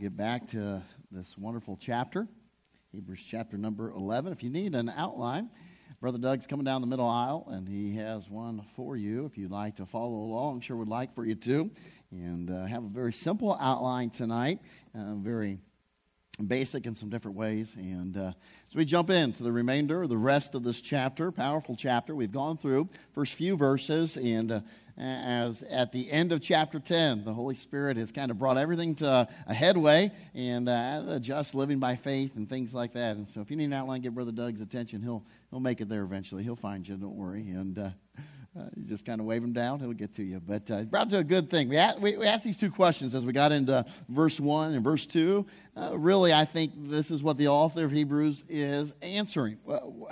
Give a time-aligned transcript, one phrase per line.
[0.00, 0.82] get back to
[1.12, 2.26] this wonderful chapter,
[2.90, 4.32] Hebrews chapter number 11.
[4.32, 5.50] If you need an outline,
[6.00, 9.50] Brother Doug's coming down the middle aisle, and he has one for you if you'd
[9.50, 10.54] like to follow along.
[10.54, 11.70] I'm Sure would like for you to.
[12.12, 14.60] And uh, have a very simple outline tonight,
[14.98, 15.58] uh, very
[16.46, 17.74] basic in some different ways.
[17.76, 18.32] And uh,
[18.70, 22.56] as we jump into the remainder, the rest of this chapter, powerful chapter, we've gone
[22.56, 24.60] through first few verses, and uh,
[25.00, 28.94] as at the end of chapter 10, the Holy Spirit has kind of brought everything
[28.96, 33.16] to a headway and uh, just living by faith and things like that.
[33.16, 35.02] And so if you need an outline, get Brother Doug's attention.
[35.02, 36.42] He'll, he'll make it there eventually.
[36.42, 37.48] He'll find you, don't worry.
[37.50, 37.90] And uh,
[38.58, 40.40] uh, just kind of wave him down, he'll get to you.
[40.40, 41.68] But uh, brought to a good thing.
[41.68, 44.84] We, at, we, we, asked these two questions as we got into verse 1 and
[44.84, 45.46] verse 2.
[45.76, 49.58] Uh, really, I think this is what the author of Hebrews is answering.
[49.64, 50.10] Well,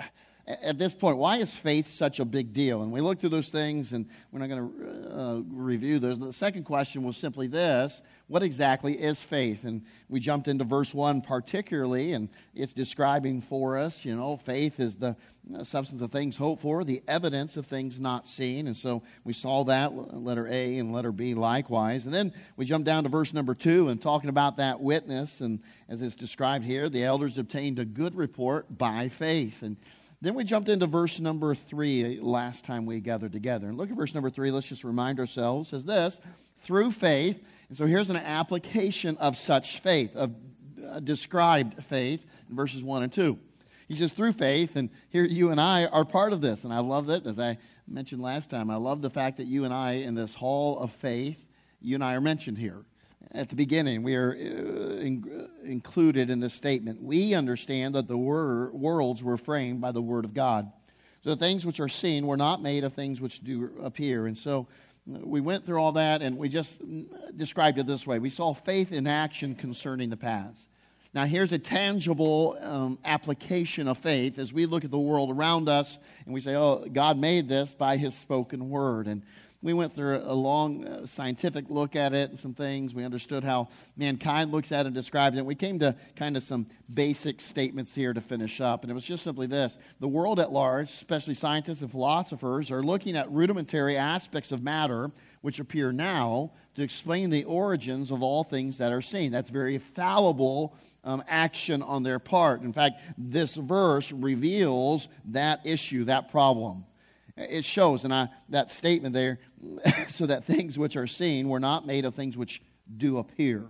[0.49, 2.81] at this point, why is faith such a big deal?
[2.81, 6.17] And we looked through those things, and we're not going to uh, review those.
[6.17, 9.63] The second question was simply this What exactly is faith?
[9.63, 14.79] And we jumped into verse 1 particularly, and it's describing for us, you know, faith
[14.79, 15.15] is the
[15.63, 18.65] substance of things hoped for, the evidence of things not seen.
[18.67, 22.05] And so we saw that, letter A and letter B likewise.
[22.05, 25.41] And then we jumped down to verse number 2 and talking about that witness.
[25.41, 29.61] And as it's described here, the elders obtained a good report by faith.
[29.61, 29.77] And
[30.21, 33.67] then we jumped into verse number three last time we gathered together.
[33.67, 34.51] And look at verse number three.
[34.51, 36.19] Let's just remind ourselves says this
[36.63, 37.41] through faith.
[37.69, 40.33] And so here's an application of such faith, of
[40.85, 43.39] uh, described faith in verses one and two.
[43.87, 46.63] He says, through faith, and here you and I are part of this.
[46.63, 48.69] And I love that, as I mentioned last time.
[48.69, 51.37] I love the fact that you and I, in this hall of faith,
[51.81, 52.83] you and I are mentioned here
[53.31, 57.01] at the beginning, we are uh, in, included in this statement.
[57.01, 60.71] We understand that the wor- worlds were framed by the Word of God.
[61.23, 64.27] So the things which are seen were not made of things which do appear.
[64.27, 64.67] And so
[65.13, 66.79] uh, we went through all that and we just
[67.35, 68.19] described it this way.
[68.19, 70.67] We saw faith in action concerning the past.
[71.13, 75.67] Now, here's a tangible um, application of faith as we look at the world around
[75.67, 79.07] us and we say, oh, God made this by His spoken word.
[79.07, 79.23] And
[79.61, 82.93] we went through a long uh, scientific look at it and some things.
[82.93, 85.45] We understood how mankind looks at it and describes it.
[85.45, 88.83] We came to kind of some basic statements here to finish up.
[88.83, 92.83] And it was just simply this the world at large, especially scientists and philosophers, are
[92.83, 95.11] looking at rudimentary aspects of matter
[95.41, 99.31] which appear now to explain the origins of all things that are seen.
[99.31, 102.61] That's very fallible um, action on their part.
[102.61, 106.85] In fact, this verse reveals that issue, that problem.
[107.39, 109.39] It shows, and I, that statement there,
[110.09, 112.61] so that things which are seen were not made of things which
[112.97, 113.65] do appear.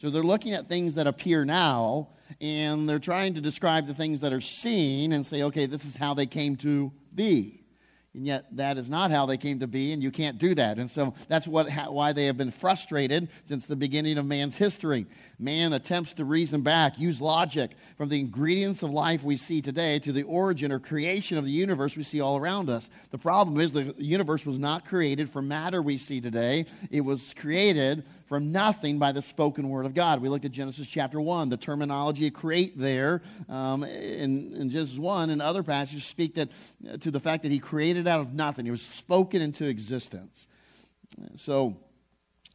[0.00, 2.08] So they're looking at things that appear now,
[2.40, 5.96] and they're trying to describe the things that are seen and say, okay, this is
[5.96, 7.63] how they came to be.
[8.14, 10.78] And yet, that is not how they came to be, and you can't do that.
[10.78, 15.06] And so that's what, why they have been frustrated since the beginning of man's history.
[15.40, 19.98] Man attempts to reason back, use logic from the ingredients of life we see today
[19.98, 22.88] to the origin or creation of the universe we see all around us.
[23.10, 27.34] The problem is the universe was not created from matter we see today, it was
[27.34, 30.20] created from nothing by the spoken word of God.
[30.20, 35.30] We looked at Genesis chapter 1, the terminology create there um, in, in, Genesis 1
[35.30, 36.48] and other passages speak that,
[36.88, 38.66] uh, to the fact that he created out of nothing.
[38.66, 40.46] It was spoken into existence.
[41.36, 41.76] So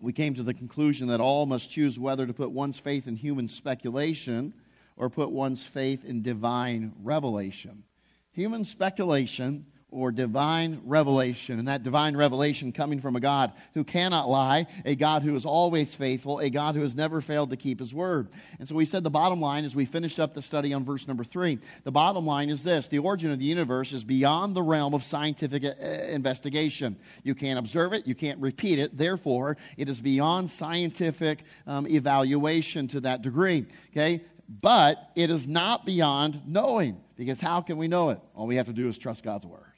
[0.01, 3.15] we came to the conclusion that all must choose whether to put one's faith in
[3.15, 4.53] human speculation
[4.97, 7.83] or put one's faith in divine revelation.
[8.31, 11.57] Human speculation or divine revelation.
[11.57, 15.45] And that divine revelation coming from a God who cannot lie, a God who is
[15.45, 18.29] always faithful, a God who has never failed to keep his word.
[18.59, 21.07] And so we said the bottom line as we finished up the study on verse
[21.07, 21.57] number three.
[21.83, 25.03] The bottom line is this the origin of the universe is beyond the realm of
[25.03, 26.97] scientific uh, investigation.
[27.23, 28.97] You can't observe it, you can't repeat it.
[28.97, 33.65] Therefore, it is beyond scientific um, evaluation to that degree.
[33.91, 34.23] Okay?
[34.61, 37.01] But it is not beyond knowing.
[37.15, 38.19] Because how can we know it?
[38.33, 39.68] All we have to do is trust God's word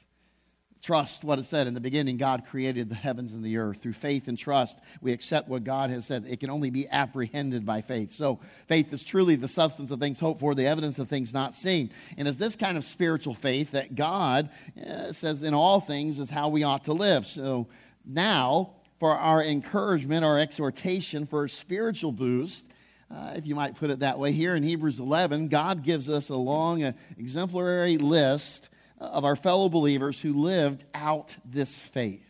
[0.82, 1.66] trust what it said.
[1.66, 3.80] In the beginning god created the heavens and the earth.
[3.80, 6.26] Through faith and trust we accept what god has said.
[6.28, 8.12] It can only be apprehended by faith.
[8.12, 11.54] So faith is truly the substance of things hoped for the evidence of things not
[11.54, 11.92] seen.
[12.18, 14.50] And it's this kind of spiritual faith that god
[14.84, 17.26] uh, says in all things is how we ought to live.
[17.26, 17.68] So
[18.04, 22.64] now for our encouragement our exhortation for a spiritual boost
[23.10, 26.28] uh, if you might put it that way here in hebrews 11 god gives us
[26.28, 28.68] a long uh, exemplary list
[29.02, 32.24] of our fellow believers who lived out this faith.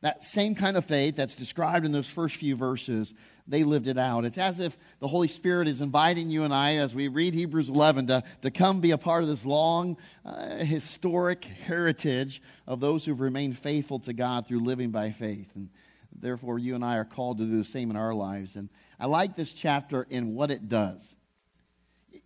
[0.00, 3.12] That same kind of faith that's described in those first few verses,
[3.48, 4.24] they lived it out.
[4.24, 7.68] It's as if the Holy Spirit is inviting you and I, as we read Hebrews
[7.68, 13.04] 11, to, to come be a part of this long, uh, historic heritage of those
[13.04, 15.48] who've remained faithful to God through living by faith.
[15.56, 15.68] And
[16.12, 18.54] therefore, you and I are called to do the same in our lives.
[18.54, 18.68] And
[19.00, 21.14] I like this chapter in what it does.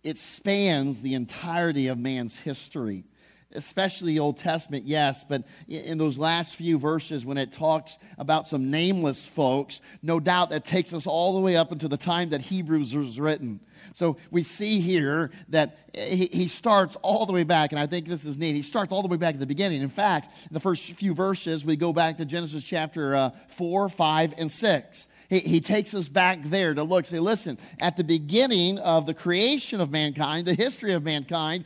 [0.03, 3.05] It spans the entirety of man's history
[3.53, 8.47] especially the Old Testament, yes, but in those last few verses when it talks about
[8.47, 12.29] some nameless folks, no doubt that takes us all the way up into the time
[12.29, 13.59] that Hebrews was written.
[13.95, 18.25] So we see here that he, starts all the way back, and I think this
[18.25, 18.55] is neat.
[18.55, 19.81] He starts all the way back at the beginning.
[19.81, 23.89] In fact, in the first few verses, we go back to Genesis chapter uh, 4,
[23.89, 28.03] 5, and 6 he, he takes us back there to look, say, listen, at the
[28.03, 31.65] beginning of the creation of mankind, the history of mankind,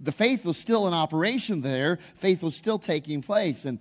[0.00, 1.98] the faith was still in operation there.
[2.16, 3.64] Faith was still taking place.
[3.64, 3.78] And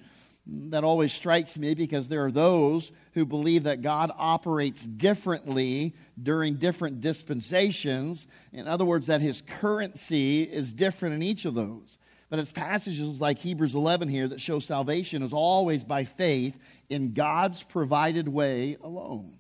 [0.48, 6.56] that always strikes me because there are those who believe that God operates differently during
[6.56, 8.26] different dispensations.
[8.52, 11.99] In other words, that his currency is different in each of those.
[12.30, 16.56] But it's passages like Hebrews 11 here that show salvation is always by faith
[16.90, 19.36] in God's provided way alone.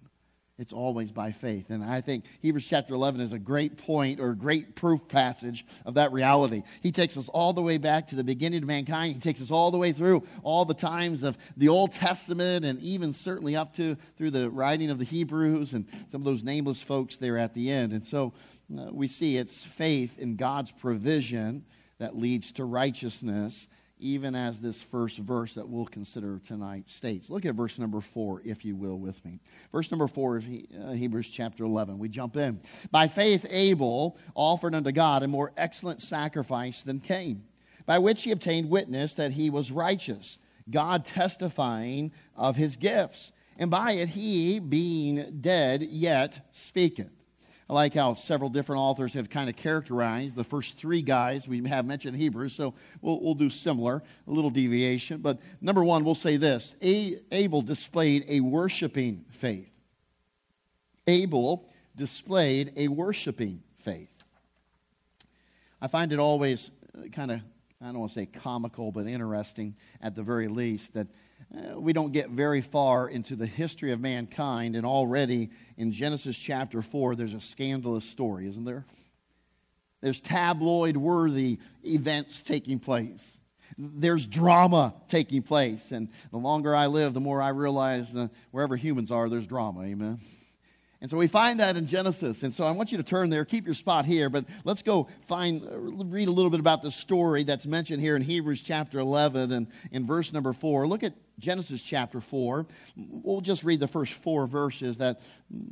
[0.59, 1.69] It's always by faith.
[1.69, 5.65] And I think Hebrews chapter 11 is a great point or a great proof passage
[5.85, 6.63] of that reality.
[6.81, 9.13] He takes us all the way back to the beginning of mankind.
[9.13, 12.81] He takes us all the way through all the times of the Old Testament and
[12.81, 16.81] even certainly up to through the writing of the Hebrews and some of those nameless
[16.81, 17.93] folks there at the end.
[17.93, 18.33] And so
[18.77, 21.63] uh, we see it's faith in God's provision
[21.99, 23.67] that leads to righteousness
[23.99, 27.29] even as this first verse that we'll consider tonight states.
[27.29, 29.39] Look at verse number four, if you will, with me.
[29.71, 31.99] Verse number four of uh, Hebrews chapter 11.
[31.99, 32.61] We jump in.
[32.91, 37.43] By faith, Abel offered unto God a more excellent sacrifice than Cain,
[37.85, 40.37] by which he obtained witness that he was righteous,
[40.71, 43.33] God testifying of his gifts.
[43.57, 47.11] And by it he, being dead, yet speaketh.
[47.69, 51.63] I like how several different authors have kind of characterized the first three guys we
[51.67, 55.21] have mentioned Hebrews, so we'll, we'll do similar, a little deviation.
[55.21, 59.69] But number one, we'll say this Abel displayed a worshiping faith.
[61.05, 64.09] Abel displayed a worshiping faith.
[65.79, 67.41] I find it always uh, kind of,
[67.81, 71.07] I don't want to say comical, but interesting at the very least that
[71.55, 76.37] uh, we don't get very far into the history of mankind, and already in Genesis
[76.37, 78.85] chapter 4, there's a scandalous story, isn't there?
[80.01, 83.37] There's tabloid worthy events taking place.
[83.77, 85.91] There's drama taking place.
[85.91, 89.81] And the longer I live, the more I realize uh, wherever humans are, there's drama.
[89.83, 90.19] Amen.
[91.01, 92.43] And so we find that in Genesis.
[92.43, 95.07] And so I want you to turn there, keep your spot here, but let's go
[95.27, 95.65] find,
[96.11, 99.67] read a little bit about the story that's mentioned here in Hebrews chapter 11 and
[99.91, 100.87] in verse number 4.
[100.87, 102.67] Look at Genesis chapter 4.
[102.97, 105.21] We'll just read the first four verses that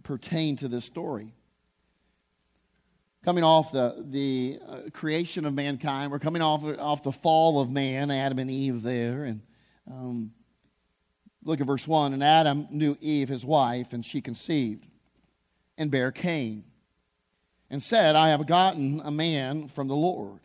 [0.03, 1.33] pertain to this story.
[3.25, 7.69] Coming off the, the uh, creation of mankind, we're coming off, off the fall of
[7.69, 9.25] man, Adam and Eve there.
[9.25, 9.41] And
[9.91, 10.31] um,
[11.43, 12.13] look at verse 1.
[12.13, 14.87] And Adam knew Eve, his wife, and she conceived
[15.77, 16.63] and bare Cain,
[17.69, 20.39] and said, I have gotten a man from the Lord.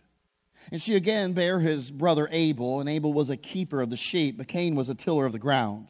[0.70, 4.38] And she again bare his brother Abel, and Abel was a keeper of the sheep,
[4.38, 5.88] but Cain was a tiller of the ground.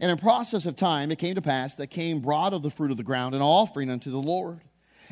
[0.00, 2.90] And in process of time it came to pass that Cain brought of the fruit
[2.90, 4.60] of the ground an offering unto the Lord.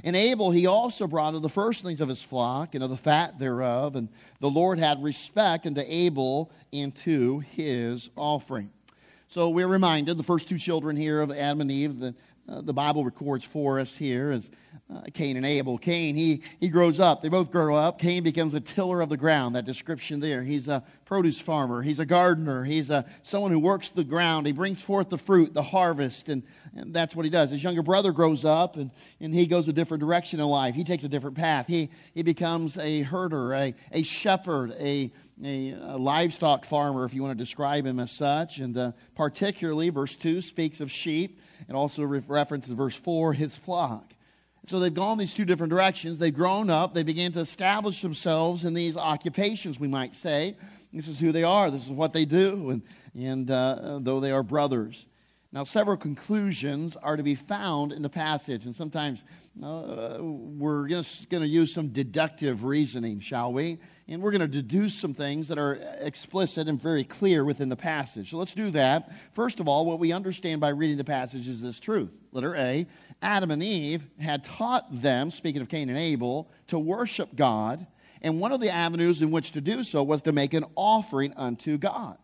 [0.02, 3.38] And Abel he also brought of the firstlings of his flock and of the fat
[3.38, 4.08] thereof, and
[4.40, 8.70] the Lord had respect unto Abel and to his offering.
[9.28, 12.14] So we're reminded, the first two children here of Adam and Eve, the,
[12.48, 14.50] uh, the Bible records for us here as
[14.94, 15.78] uh, Cain and Abel.
[15.78, 17.22] Cain, he, he grows up.
[17.22, 17.98] They both grow up.
[17.98, 20.42] Cain becomes a tiller of the ground, that description there.
[20.42, 21.80] He's a produce farmer.
[21.80, 22.62] He's a gardener.
[22.64, 24.46] He's a, someone who works the ground.
[24.46, 26.42] He brings forth the fruit, the harvest, and,
[26.76, 27.50] and that's what he does.
[27.50, 30.74] His younger brother grows up and, and he goes a different direction in life.
[30.74, 31.66] He takes a different path.
[31.66, 35.10] He, he becomes a herder, a, a shepherd, a,
[35.42, 38.58] a, a, livestock farmer, if you want to describe him as such.
[38.58, 44.12] And uh, particularly, verse 2 speaks of sheep and also references verse 4, his flock.
[44.68, 46.18] So they've gone these two different directions.
[46.18, 46.94] They've grown up.
[46.94, 50.56] They began to establish themselves in these occupations, we might say.
[50.92, 51.70] This is who they are.
[51.70, 52.82] This is what they do, and,
[53.14, 55.04] and uh, though they are brothers.
[55.52, 59.22] Now, several conclusions are to be found in the passage, and sometimes
[59.62, 63.78] uh, we're just going to use some deductive reasoning, shall we?
[64.06, 67.76] And we're going to deduce some things that are explicit and very clear within the
[67.76, 68.30] passage.
[68.30, 69.10] So let's do that.
[69.32, 72.10] First of all, what we understand by reading the passage is this truth.
[72.32, 72.86] Letter A
[73.22, 77.86] Adam and Eve had taught them, speaking of Cain and Abel, to worship God.
[78.20, 81.32] And one of the avenues in which to do so was to make an offering
[81.34, 82.18] unto God.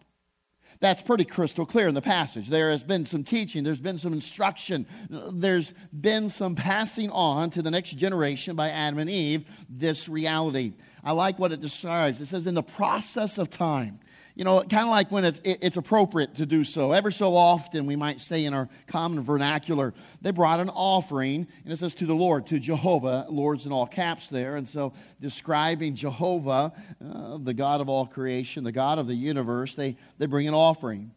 [0.81, 2.49] That's pretty crystal clear in the passage.
[2.49, 7.63] There has been some teaching, there's been some instruction, there's been some passing on to
[7.63, 10.73] the next generation by Adam and Eve this reality.
[11.03, 12.21] I like what it describes.
[12.21, 14.01] It says, in the process of time.
[14.35, 16.93] you know, kind of like when it's, it's appropriate to do so.
[16.93, 19.93] Ever so often, we might say in our common vernacular,
[20.23, 23.87] they brought an offering, and it says to the Lord, to Jehovah, Lord's in all
[23.87, 24.57] caps there.
[24.57, 26.73] And so, describing Jehovah,
[27.05, 30.55] uh, the God of all creation, the God of the universe, they, they bring an
[30.55, 31.11] offering.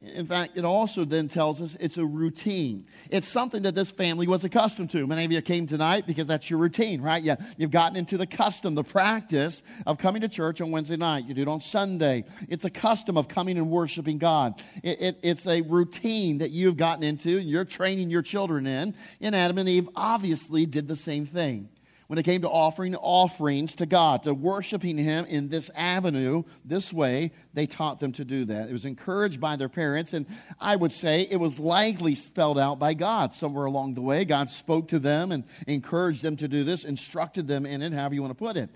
[0.00, 2.86] In fact, it also then tells us it's a routine.
[3.10, 5.04] It's something that this family was accustomed to.
[5.08, 7.20] Many of you came tonight because that's your routine, right?
[7.20, 11.24] You, you've gotten into the custom, the practice of coming to church on Wednesday night.
[11.24, 12.24] You do it on Sunday.
[12.48, 14.62] It's a custom of coming and worshiping God.
[14.84, 18.94] It, it, it's a routine that you've gotten into and you're training your children in.
[19.20, 21.70] And Adam and Eve obviously did the same thing
[22.08, 26.90] when it came to offering offerings to God, to worshiping Him in this avenue, this
[26.90, 28.70] way, they taught them to do that.
[28.70, 30.26] It was encouraged by their parents, and
[30.58, 34.24] I would say it was likely spelled out by God somewhere along the way.
[34.24, 38.14] God spoke to them and encouraged them to do this, instructed them in it, however
[38.14, 38.70] you want to put it.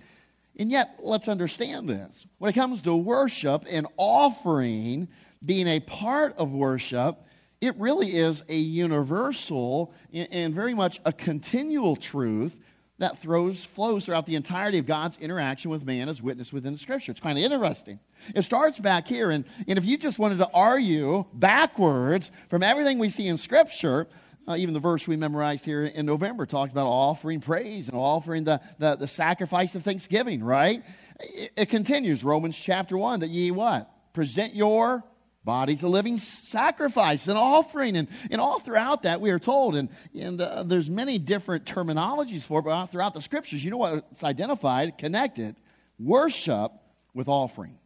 [0.58, 2.26] And yet, let's understand this.
[2.36, 5.08] When it comes to worship and offering
[5.42, 7.24] being a part of worship,
[7.62, 12.54] it really is a universal and very much a continual truth
[13.02, 16.78] that throws, flows throughout the entirety of God's interaction with man as witnessed within the
[16.78, 17.10] Scripture.
[17.10, 17.98] It's kind of interesting.
[18.32, 23.00] It starts back here, and, and if you just wanted to argue backwards from everything
[23.00, 24.06] we see in Scripture,
[24.46, 28.44] uh, even the verse we memorized here in November talks about offering praise and offering
[28.44, 30.84] the, the, the sacrifice of thanksgiving, right?
[31.18, 33.90] It, it continues, Romans chapter 1, that ye what?
[34.12, 35.02] Present your
[35.44, 37.96] Body's a living sacrifice, an offering.
[37.96, 42.42] And, and all throughout that, we are told, and, and uh, there's many different terminologies
[42.42, 45.56] for it, but throughout the scriptures, you know what's identified, connected?
[45.98, 46.72] Worship
[47.12, 47.78] with offering.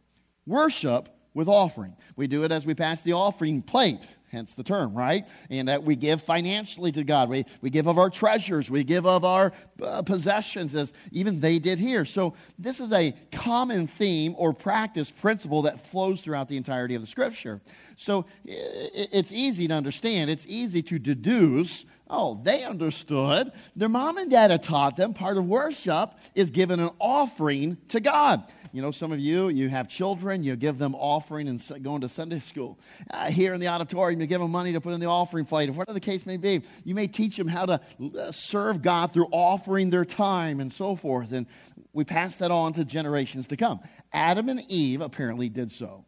[0.45, 1.95] Worship with offering.
[2.15, 5.25] We do it as we pass the offering plate hence the term, right?
[5.49, 7.29] And that we give financially to God.
[7.29, 8.69] We, we give of our treasures.
[8.69, 12.05] We give of our uh, possessions, as even they did here.
[12.05, 17.01] So, this is a common theme or practice principle that flows throughout the entirety of
[17.01, 17.61] the scripture.
[17.95, 21.85] So, it, it's easy to understand, it's easy to deduce.
[22.09, 23.51] Oh, they understood.
[23.75, 27.99] Their mom and dad had taught them part of worship is giving an offering to
[27.99, 28.45] God.
[28.77, 32.09] You know, some of you, you have children, you give them offering and going to
[32.09, 32.77] Sunday school.
[33.09, 35.67] Uh, here in the auditorium, you give them money to put in the offering plate,
[35.69, 36.61] or whatever the case may be.
[36.83, 37.81] You may teach them how to
[38.15, 41.31] uh, serve God through offering their time and so forth.
[41.31, 41.47] And
[41.93, 43.79] we pass that on to generations to come.
[44.13, 46.05] Adam and Eve apparently did so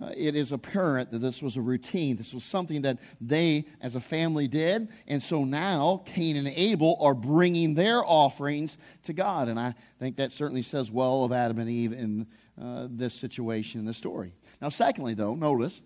[0.00, 2.16] uh, it is apparent that this was a routine.
[2.16, 4.88] This was something that they, as a family, did.
[5.06, 9.48] And so now Cain and Abel are bringing their offerings to God.
[9.48, 12.26] And I think that certainly says well of Adam and Eve in
[12.60, 14.32] uh, this situation in the story.
[14.60, 15.80] Now, secondly, though, notice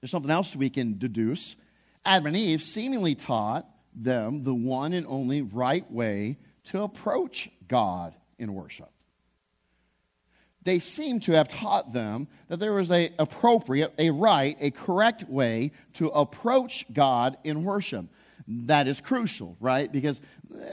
[0.00, 1.56] there's something else we can deduce.
[2.04, 8.14] Adam and Eve seemingly taught them the one and only right way to approach God
[8.38, 8.90] in worship
[10.68, 15.26] they seem to have taught them that there was a appropriate, a right, a correct
[15.26, 18.04] way to approach God in worship.
[18.46, 19.90] That is crucial, right?
[19.90, 20.20] Because,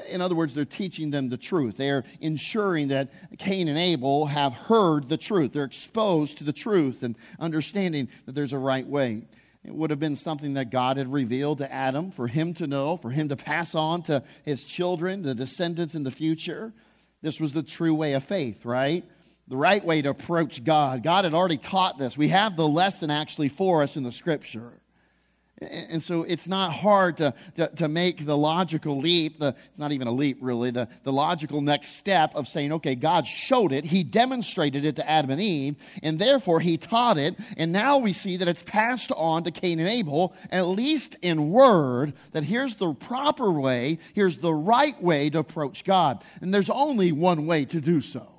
[0.10, 1.78] in other words, they're teaching them the truth.
[1.78, 5.54] They're ensuring that Cain and Abel have heard the truth.
[5.54, 9.24] They're exposed to the truth and understanding that there's a right way.
[9.64, 12.98] It would have been something that God had revealed to Adam for him to know,
[12.98, 16.74] for him to pass on to his children, the descendants in the future.
[17.22, 19.06] This was the true way of faith, right?
[19.48, 21.04] The right way to approach God.
[21.04, 22.18] God had already taught this.
[22.18, 24.74] We have the lesson actually for us in the scripture.
[25.62, 29.94] And so it's not hard to, to, to, make the logical leap, the, it's not
[29.94, 33.86] even a leap really, the, the logical next step of saying, okay, God showed it,
[33.86, 38.12] He demonstrated it to Adam and Eve, and therefore He taught it, and now we
[38.12, 42.76] see that it's passed on to Cain and Abel, at least in word, that here's
[42.76, 46.22] the proper way, here's the right way to approach God.
[46.42, 48.35] And there's only one way to do so.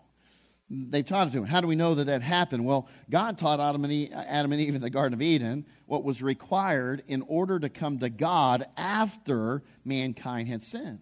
[0.69, 1.45] They taught it to him.
[1.45, 2.67] How do we know that that happened?
[2.67, 6.03] Well, God taught Adam and, Eve, Adam and Eve in the Garden of Eden what
[6.03, 11.01] was required in order to come to God after mankind had sinned.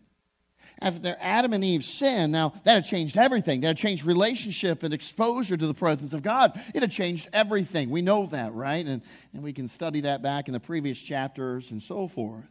[0.81, 3.63] After Adam and Eve sinned, now that had changed everything.
[3.63, 6.61] That had changed relationship and exposure to the presence of God.
[6.75, 7.89] It had changed everything.
[7.89, 8.85] We know that, right?
[8.85, 9.01] And,
[9.33, 12.45] and we can study that back in the previous chapters and so forth.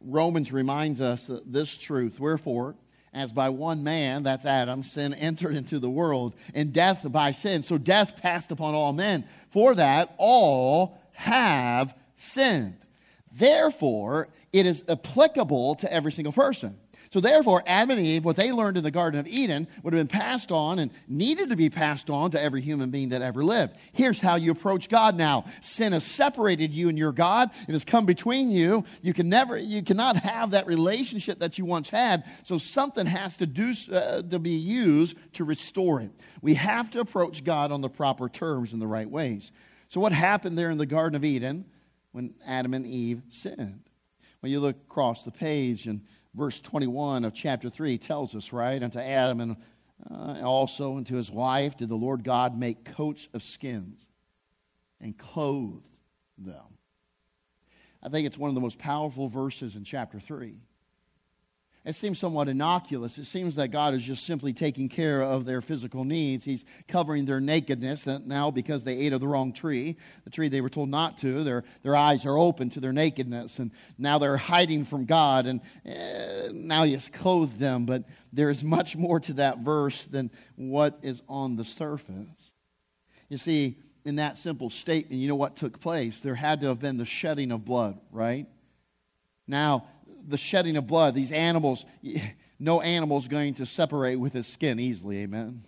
[0.00, 2.20] Romans reminds us this truth.
[2.20, 2.76] Wherefore,
[3.16, 7.62] as by one man, that's Adam, sin entered into the world, and death by sin.
[7.62, 9.24] So death passed upon all men.
[9.50, 12.76] For that, all have sinned.
[13.32, 16.76] Therefore, it is applicable to every single person.
[17.12, 20.00] So, therefore, Adam and Eve, what they learned in the Garden of Eden, would have
[20.00, 23.44] been passed on and needed to be passed on to every human being that ever
[23.44, 23.74] lived.
[23.92, 27.84] Here's how you approach God now sin has separated you and your God, it has
[27.84, 28.84] come between you.
[29.02, 33.36] You, can never, you cannot have that relationship that you once had, so something has
[33.36, 36.10] to, do, uh, to be used to restore it.
[36.42, 39.52] We have to approach God on the proper terms in the right ways.
[39.88, 41.64] So, what happened there in the Garden of Eden
[42.12, 43.82] when Adam and Eve sinned?
[44.40, 46.02] When you look across the page and
[46.36, 48.82] verse 21 of chapter 3 tells us, right?
[48.82, 49.56] Unto Adam and
[50.10, 53.98] uh, also unto his wife did the Lord God make coats of skins
[55.00, 55.82] and clothe
[56.36, 56.62] them.
[58.02, 60.58] I think it's one of the most powerful verses in chapter 3
[61.86, 63.16] it seems somewhat innocuous.
[63.16, 66.44] It seems that God is just simply taking care of their physical needs.
[66.44, 70.60] He's covering their nakedness now because they ate of the wrong tree, the tree they
[70.60, 71.44] were told not to.
[71.44, 75.60] Their, their eyes are open to their nakedness, and now they're hiding from God, and
[75.88, 77.86] uh, now He has clothed them.
[77.86, 78.02] But
[78.32, 82.50] there is much more to that verse than what is on the surface.
[83.28, 86.20] You see, in that simple statement, you know what took place?
[86.20, 88.46] There had to have been the shedding of blood, right?
[89.46, 89.86] Now,
[90.26, 91.14] the shedding of blood.
[91.14, 91.84] These animals,
[92.58, 95.18] no animal is going to separate with his skin easily.
[95.18, 95.64] Amen.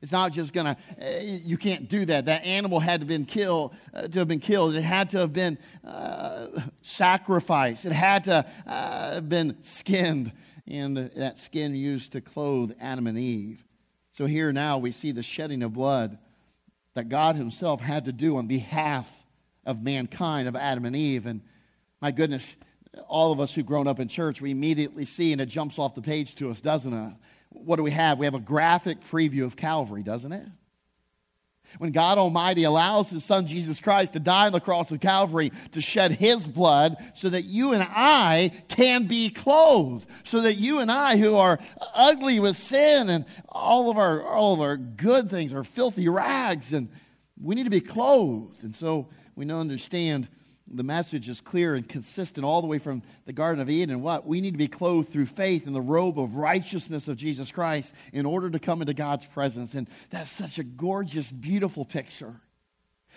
[0.00, 2.26] It's not just going to, eh, you can't do that.
[2.26, 4.74] That animal had to been killed, uh, to have been killed.
[4.74, 6.46] It had to have been uh,
[6.82, 7.84] sacrificed.
[7.84, 10.32] It had to uh, have been skinned,
[10.68, 13.64] and that skin used to clothe Adam and Eve.
[14.16, 16.18] So here now we see the shedding of blood
[16.94, 19.08] that God Himself had to do on behalf
[19.66, 21.26] of mankind, of Adam and Eve.
[21.26, 21.42] And
[22.00, 22.44] my goodness,
[23.08, 25.94] all of us who've grown up in church, we immediately see, and it jumps off
[25.94, 27.14] the page to us, doesn't it?
[27.50, 28.18] What do we have?
[28.18, 30.46] We have a graphic preview of Calvary, doesn't it?
[31.76, 35.52] When God Almighty allows His Son Jesus Christ to die on the cross of Calvary
[35.72, 40.78] to shed His blood so that you and I can be clothed, so that you
[40.78, 41.58] and I, who are
[41.94, 46.72] ugly with sin and all of our, all of our good things, are filthy rags,
[46.72, 46.88] and
[47.40, 48.64] we need to be clothed.
[48.64, 50.28] And so we understand
[50.72, 54.02] the message is clear and consistent all the way from the Garden of Eden.
[54.02, 54.26] What?
[54.26, 57.92] We need to be clothed through faith in the robe of righteousness of Jesus Christ
[58.12, 59.74] in order to come into God's presence.
[59.74, 62.34] And that's such a gorgeous, beautiful picture.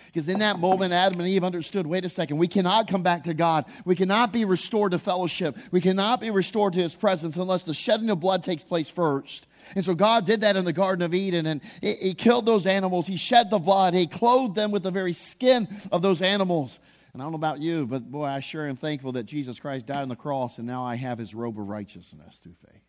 [0.07, 3.25] Because in that moment, Adam and Eve understood wait a second, we cannot come back
[3.25, 3.65] to God.
[3.85, 5.57] We cannot be restored to fellowship.
[5.71, 9.45] We cannot be restored to His presence unless the shedding of blood takes place first.
[9.75, 13.07] And so God did that in the Garden of Eden, and He killed those animals.
[13.07, 13.93] He shed the blood.
[13.93, 16.79] He clothed them with the very skin of those animals.
[17.13, 19.85] And I don't know about you, but boy, I sure am thankful that Jesus Christ
[19.85, 22.81] died on the cross and now I have his robe of righteousness through faith.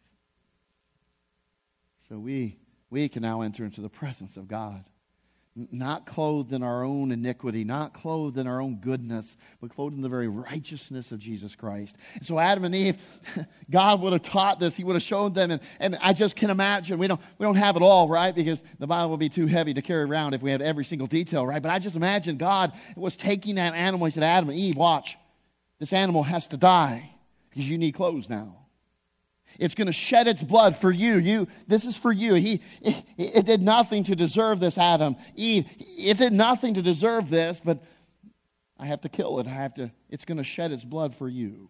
[2.08, 2.58] So we,
[2.90, 4.84] we can now enter into the presence of God
[5.54, 10.00] not clothed in our own iniquity, not clothed in our own goodness, but clothed in
[10.00, 11.94] the very righteousness of Jesus Christ.
[12.14, 12.96] And so Adam and Eve,
[13.70, 14.74] God would have taught this.
[14.74, 15.50] He would have shown them.
[15.50, 18.34] And, and I just can imagine, we don't, we don't have it all, right?
[18.34, 21.06] Because the Bible would be too heavy to carry around if we had every single
[21.06, 21.60] detail, right?
[21.60, 24.06] But I just imagine God was taking that animal.
[24.06, 25.18] He said, Adam and Eve, watch.
[25.78, 27.10] This animal has to die
[27.50, 28.61] because you need clothes now.
[29.58, 31.16] It's going to shed its blood for you.
[31.16, 32.34] You, this is for you.
[32.34, 35.16] He, it, it did nothing to deserve this, Adam.
[35.34, 37.82] Eve, it did nothing to deserve this, but
[38.78, 39.46] I have to kill it.
[39.46, 41.68] I have to, it's going to shed its blood for you.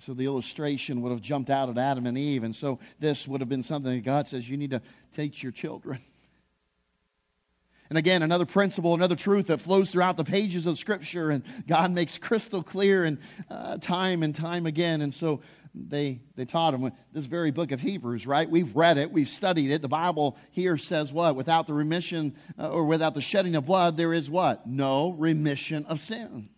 [0.00, 2.44] So the illustration would have jumped out at Adam and Eve.
[2.44, 4.82] And so this would have been something that God says you need to
[5.14, 6.00] teach your children.
[7.88, 11.90] And again, another principle, another truth that flows throughout the pages of Scripture, and God
[11.90, 13.18] makes crystal clear and
[13.50, 15.02] uh, time and time again.
[15.02, 15.42] And so
[15.74, 16.92] they, they taught him.
[17.12, 18.48] this very book of Hebrews, right?
[18.48, 19.80] We've read it, we've studied it.
[19.80, 21.34] The Bible here says what?
[21.34, 24.66] Without the remission uh, or without the shedding of blood, there is what?
[24.66, 26.50] No remission of sins.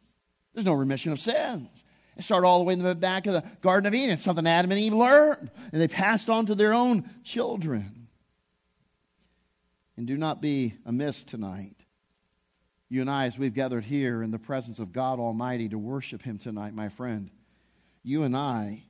[0.52, 1.68] There's no remission of sins.
[2.16, 4.70] It started all the way in the back of the Garden of Eden, something Adam
[4.70, 8.08] and Eve learned, and they passed on to their own children.
[9.96, 11.76] And do not be amiss tonight.
[12.88, 16.22] You and I, as we've gathered here in the presence of God Almighty to worship
[16.22, 17.30] Him tonight, my friend,
[18.02, 18.84] you and I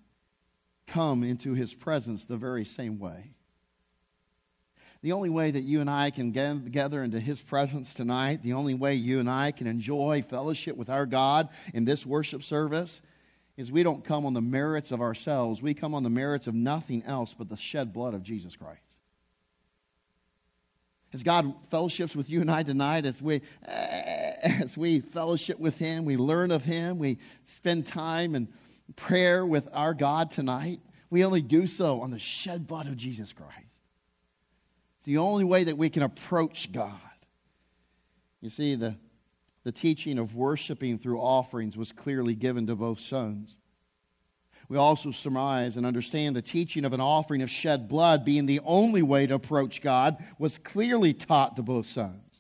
[0.87, 3.31] come into his presence the very same way.
[5.03, 8.55] The only way that you and I can get together into his presence tonight, the
[8.55, 13.03] only way you and I can enjoy fellowship with our God in this worship service
[13.57, 15.63] is we don't come on the merits of ourselves.
[15.63, 18.81] We come on the merits of nothing else but the shed blood of Jesus Christ.
[21.13, 26.05] As God fellowships with you and I tonight, as we, as we fellowship with Him,
[26.05, 28.49] we learn of Him, we spend time and
[28.93, 33.33] prayer with our God tonight, we only do so on the shed blood of Jesus
[33.33, 33.55] Christ.
[34.99, 36.93] It's the only way that we can approach God.
[38.41, 38.97] You see, the
[39.65, 43.57] the teaching of worshiping through offerings was clearly given to both sons.
[44.69, 48.61] We also surmise and understand the teaching of an offering of shed blood being the
[48.65, 52.34] only way to approach God was clearly taught to both sons.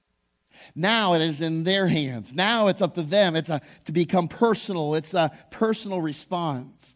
[0.75, 2.33] Now it is in their hands.
[2.33, 3.37] Now it's up to them.
[3.37, 4.95] It's a, to become personal.
[4.95, 6.95] It's a personal response.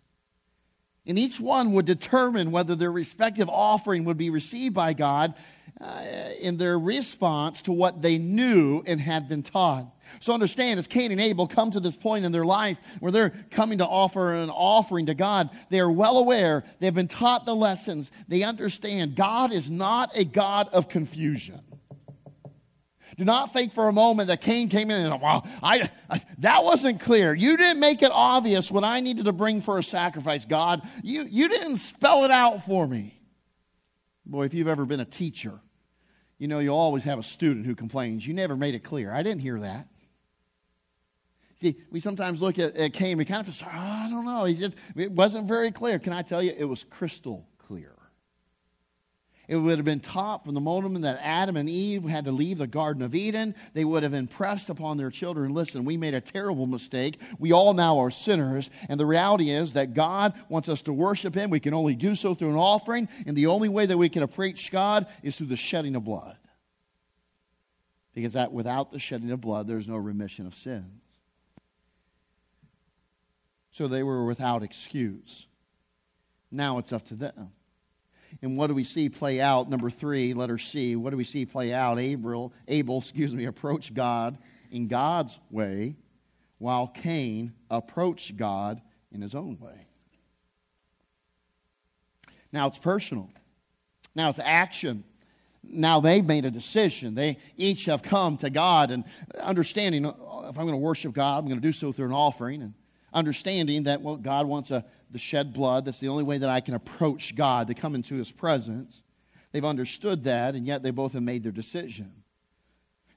[1.06, 5.34] And each one would determine whether their respective offering would be received by God
[5.80, 6.02] uh,
[6.38, 9.86] in their response to what they knew and had been taught.
[10.20, 13.32] So understand, as Cain and Abel come to this point in their life where they're
[13.50, 17.54] coming to offer an offering to God, they are well aware, they've been taught the
[17.54, 21.60] lessons, they understand God is not a God of confusion.
[23.18, 26.62] Do not think for a moment that Cain came in and, well, I, I, that
[26.62, 27.34] wasn't clear.
[27.34, 30.88] You didn't make it obvious what I needed to bring for a sacrifice, God.
[31.02, 33.20] You, you didn't spell it out for me.
[34.24, 35.58] Boy, if you've ever been a teacher,
[36.38, 39.12] you know you always have a student who complains, You never made it clear.
[39.12, 39.88] I didn't hear that.
[41.60, 44.44] See, we sometimes look at, at Cain, we kind of say, oh, I don't know.
[44.44, 45.98] He just, it wasn't very clear.
[45.98, 47.47] Can I tell you, it was crystal.
[49.48, 52.58] It would have been taught from the moment that Adam and Eve had to leave
[52.58, 53.54] the Garden of Eden.
[53.72, 57.18] They would have impressed upon their children listen, we made a terrible mistake.
[57.38, 58.68] We all now are sinners.
[58.90, 61.48] And the reality is that God wants us to worship Him.
[61.48, 63.08] We can only do so through an offering.
[63.26, 66.36] And the only way that we can approach God is through the shedding of blood.
[68.14, 71.02] Because that without the shedding of blood, there's no remission of sins.
[73.70, 75.46] So they were without excuse.
[76.50, 77.52] Now it's up to them.
[78.42, 79.68] And what do we see play out?
[79.68, 80.96] Number three, letter C.
[80.96, 81.98] What do we see play out?
[81.98, 84.38] Abel, Abel, excuse me, approached God
[84.70, 85.96] in God's way,
[86.58, 88.80] while Cain approached God
[89.12, 89.86] in his own way.
[92.52, 93.30] Now it's personal.
[94.14, 95.04] Now it's action.
[95.62, 97.14] Now they've made a decision.
[97.14, 99.04] They each have come to God and
[99.40, 102.12] understanding oh, if I'm going to worship God, I'm going to do so through an
[102.12, 102.62] offering.
[102.62, 102.74] And
[103.12, 105.84] understanding that well, God wants a, the shed blood.
[105.84, 109.02] That's the only way that I can approach God to come into His presence.
[109.52, 112.12] They've understood that, and yet they both have made their decision.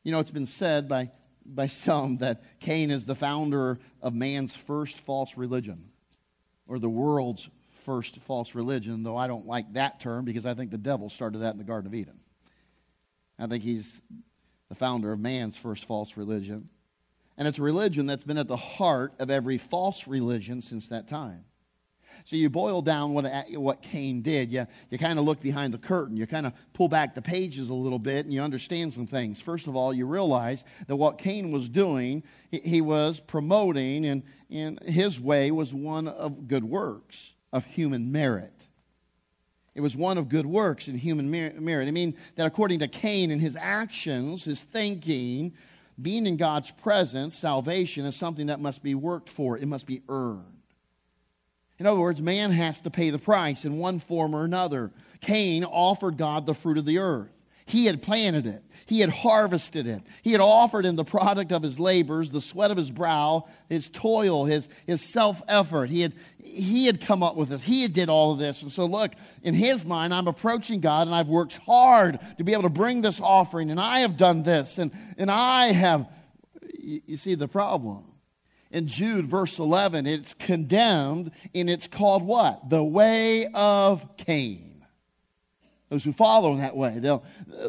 [0.03, 1.11] You know, it's been said by,
[1.45, 5.89] by some that Cain is the founder of man's first false religion,
[6.67, 7.49] or the world's
[7.85, 11.39] first false religion, though I don't like that term because I think the devil started
[11.39, 12.19] that in the Garden of Eden.
[13.37, 13.99] I think he's
[14.69, 16.69] the founder of man's first false religion.
[17.37, 21.07] And it's a religion that's been at the heart of every false religion since that
[21.07, 21.43] time.
[22.23, 24.51] So you boil down what, uh, what Cain did.
[24.51, 26.17] You, you kind of look behind the curtain.
[26.17, 29.39] You kind of pull back the pages a little bit and you understand some things.
[29.39, 34.23] First of all, you realize that what Cain was doing, he, he was promoting, and,
[34.49, 38.53] and his way was one of good works, of human merit.
[39.73, 41.87] It was one of good works and human merit.
[41.87, 45.53] I mean that according to Cain and his actions, his thinking,
[46.01, 50.01] being in God's presence, salvation is something that must be worked for, it must be
[50.09, 50.60] earned.
[51.81, 54.91] In other words, man has to pay the price in one form or another.
[55.19, 57.31] Cain offered God the fruit of the earth.
[57.65, 58.63] He had planted it.
[58.85, 60.03] He had harvested it.
[60.21, 63.89] He had offered him the product of his labors, the sweat of his brow, his
[63.89, 65.89] toil, his, his self effort.
[65.89, 67.63] He had, he had come up with this.
[67.63, 68.61] He had did all of this.
[68.61, 72.53] And so, look, in his mind, I'm approaching God and I've worked hard to be
[72.53, 76.07] able to bring this offering, and I have done this, and, and I have.
[76.79, 78.10] You see the problem.
[78.71, 82.69] In Jude, verse 11, it's condemned and it's called what?
[82.69, 84.71] The way of Cain
[85.91, 86.99] those who follow in that way.
[86.99, 87.21] They'll,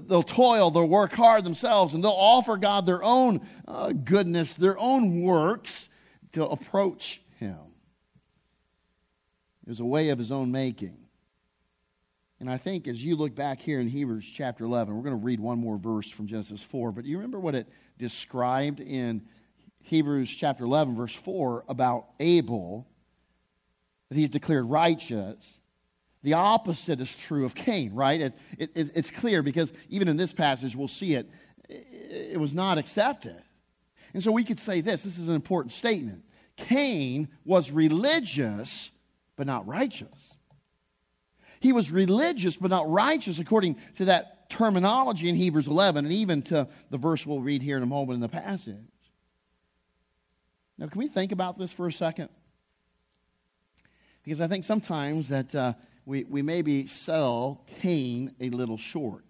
[0.07, 4.79] they'll toil, they'll work hard themselves, and they'll offer God their own uh, goodness, their
[4.79, 5.88] own works
[6.31, 7.59] to approach Him.
[9.67, 10.99] It was a way of His own making.
[12.38, 15.25] And I think as you look back here in Hebrews chapter 11, we're going to
[15.25, 19.23] read one more verse from Genesis 4, but you remember what it described in
[19.93, 22.87] Hebrews chapter 11, verse 4 about Abel,
[24.09, 25.61] that he's declared righteous
[26.23, 28.21] the opposite is true of Cain, right?
[28.21, 31.29] It, it, it's clear because even in this passage, we'll see it,
[31.69, 33.43] it was not accepted.
[34.15, 36.25] And so we could say this this is an important statement.
[36.57, 38.91] Cain was religious,
[39.37, 40.37] but not righteous.
[41.61, 46.43] He was religious, but not righteous, according to that terminology in Hebrews 11, and even
[46.43, 48.92] to the verse we'll read here in a moment in the passage.
[50.79, 52.29] Now, can we think about this for a second?
[54.23, 59.25] Because I think sometimes that uh, we, we maybe sell Cain a little short.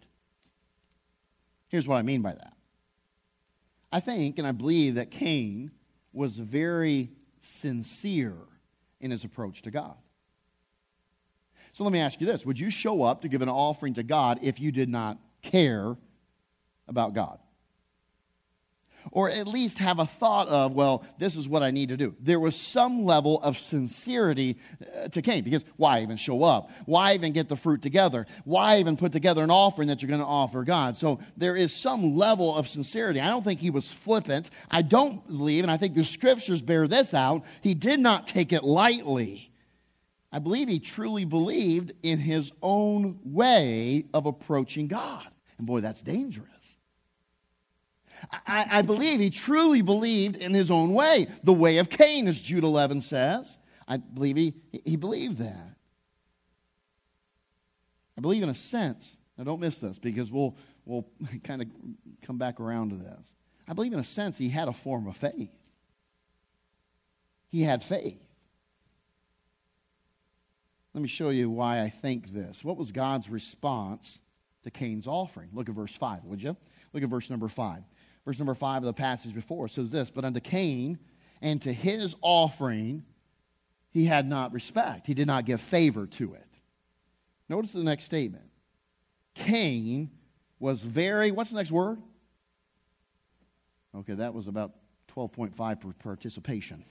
[1.68, 2.52] Here's what I mean by that.
[3.90, 5.70] I think and I believe that Cain
[6.12, 7.10] was very
[7.42, 8.36] sincere
[9.00, 9.96] in his approach to God.
[11.72, 14.02] So let me ask you this Would you show up to give an offering to
[14.02, 15.96] God if you did not care
[16.88, 17.38] about God?
[19.10, 22.14] Or at least have a thought of, well, this is what I need to do.
[22.20, 26.70] There was some level of sincerity uh, to Cain because why even show up?
[26.86, 28.26] Why even get the fruit together?
[28.44, 30.96] Why even put together an offering that you're going to offer God?
[30.98, 33.20] So there is some level of sincerity.
[33.20, 34.50] I don't think he was flippant.
[34.70, 38.52] I don't believe, and I think the scriptures bear this out, he did not take
[38.52, 39.50] it lightly.
[40.30, 45.26] I believe he truly believed in his own way of approaching God.
[45.58, 46.48] And boy, that's dangerous.
[48.30, 52.40] I, I, believe he truly believed in his own way, the way of Cain, as
[52.40, 53.58] Jude 11 says.
[53.88, 54.54] I believe he,
[54.84, 55.76] he believed that.
[58.16, 61.06] I believe in a sense, now don't miss this because we'll, we'll
[61.44, 61.68] kind of
[62.22, 63.32] come back around to this.
[63.66, 65.50] I believe in a sense he had a form of faith.
[67.48, 68.22] He had faith.
[70.94, 72.62] Let me show you why I think this.
[72.62, 74.18] What was God's response
[74.64, 75.48] to Cain's offering?
[75.52, 76.56] Look at verse 5, would you?
[76.92, 77.82] Look at verse number 5
[78.24, 80.98] verse number 5 of the passage before says this But unto Cain
[81.40, 83.04] and to his offering
[83.90, 86.46] he had not respect, he did not give favor to it.
[87.48, 88.44] Notice the next statement
[89.34, 90.10] Cain
[90.58, 92.00] was very, what's the next word?
[93.94, 94.72] Okay, that was about
[95.14, 96.84] 12.5 for participation.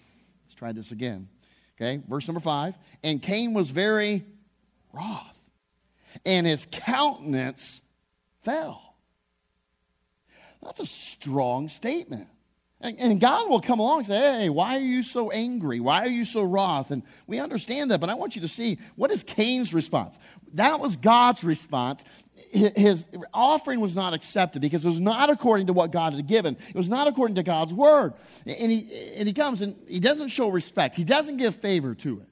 [0.45, 1.29] Let's try this again.
[1.75, 2.75] Okay, verse number 5.
[3.03, 4.23] And Cain was very
[4.93, 5.39] wroth,
[6.25, 7.81] and his countenance
[8.43, 8.90] fell.
[10.63, 12.27] That's a strong statement.
[12.81, 15.79] And, and God will come along and say, Hey, why are you so angry?
[15.79, 16.91] Why are you so wroth?
[16.91, 20.17] And we understand that, but I want you to see what is Cain's response?
[20.53, 22.03] That was God's response.
[22.51, 26.57] His offering was not accepted because it was not according to what God had given.
[26.69, 28.13] It was not according to God's word.
[28.47, 32.21] And he, and he comes and he doesn't show respect, he doesn't give favor to
[32.21, 32.27] it.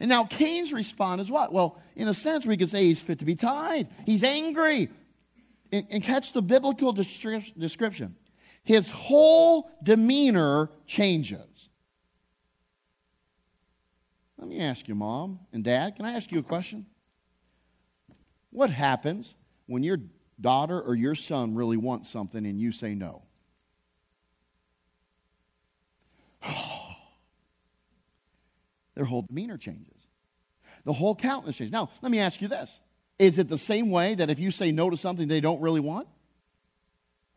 [0.00, 1.52] And now Cain's response is what?
[1.52, 3.88] Well, in a sense, we could say he's fit to be tied.
[4.06, 4.88] He's angry
[5.72, 8.16] and, and catch the biblical description.
[8.62, 11.68] His whole demeanor changes.
[14.38, 16.86] Let me ask you, mom and dad, can I ask you a question?
[18.50, 19.34] What happens
[19.66, 19.98] when your
[20.40, 23.22] daughter or your son really wants something and you say no?
[28.94, 29.94] Their whole demeanor changes.
[30.84, 31.72] The whole countenance changes.
[31.72, 32.70] Now, let me ask you this
[33.18, 35.80] is it the same way that if you say no to something they don't really
[35.80, 36.08] want?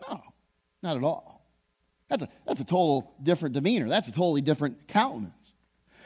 [0.08, 0.22] No,
[0.82, 1.46] not at all.
[2.10, 3.88] That's a, that's a total different demeanor.
[3.88, 5.34] That's a totally different countenance.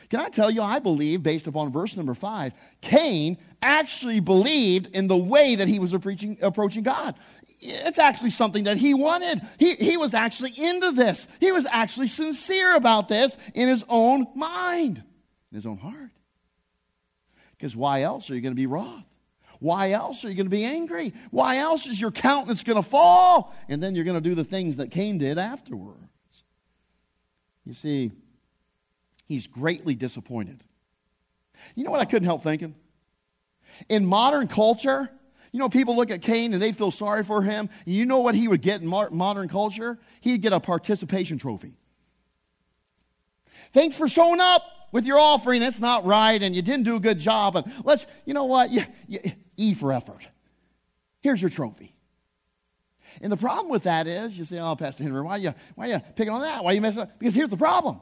[0.10, 5.08] Can I tell you, I believe, based upon verse number five, Cain actually believed in
[5.08, 7.16] the way that he was approaching, God.
[7.60, 9.42] It's actually something that he wanted.
[9.58, 11.26] He, he was actually into this.
[11.40, 15.04] He was actually sincere about this in his own mind,
[15.52, 16.12] in his own heart.
[17.58, 19.04] Because why else are you going to be wroth?
[19.60, 21.14] Why else are you going to be angry?
[21.32, 23.56] Why else is your countenance going to fall?
[23.70, 26.00] And then you're going to do the things that Cain did afterwards.
[27.66, 28.12] You see,
[29.26, 30.64] he's greatly disappointed.
[31.74, 32.76] You know what I couldn't help thinking?
[33.90, 35.10] In modern culture,
[35.52, 37.70] you know, people look at Cain and they feel sorry for him.
[37.86, 39.98] You know what he would get in modern culture?
[40.22, 41.74] He'd get a participation trophy.
[43.74, 45.62] Thanks for showing up with your offering.
[45.62, 47.56] That's not right, and you didn't do a good job.
[47.56, 48.70] And let's, you know what?
[48.70, 49.20] You, you,
[49.58, 50.28] E for effort.
[51.22, 51.96] Here's your trophy.
[53.22, 55.86] And the problem with that is, you say, oh, Pastor Henry, why are you, why
[55.88, 56.64] are you picking on that?
[56.64, 57.18] Why are you messing up?
[57.18, 58.00] Because here's the problem.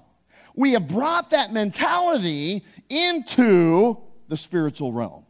[0.56, 5.26] We have brought that mentality into the spiritual realm.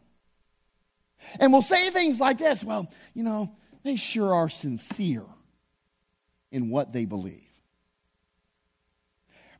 [1.40, 3.50] And we'll say things like this well, you know,
[3.82, 5.24] they sure are sincere
[6.50, 7.43] in what they believe.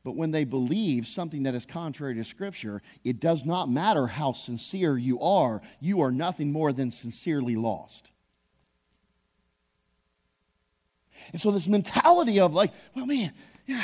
[0.04, 4.34] But when they believe something that is contrary to Scripture, it does not matter how
[4.34, 8.10] sincere you are, you are nothing more than sincerely lost.
[11.32, 13.32] And so, this mentality of, like, well, man,
[13.66, 13.82] yeah,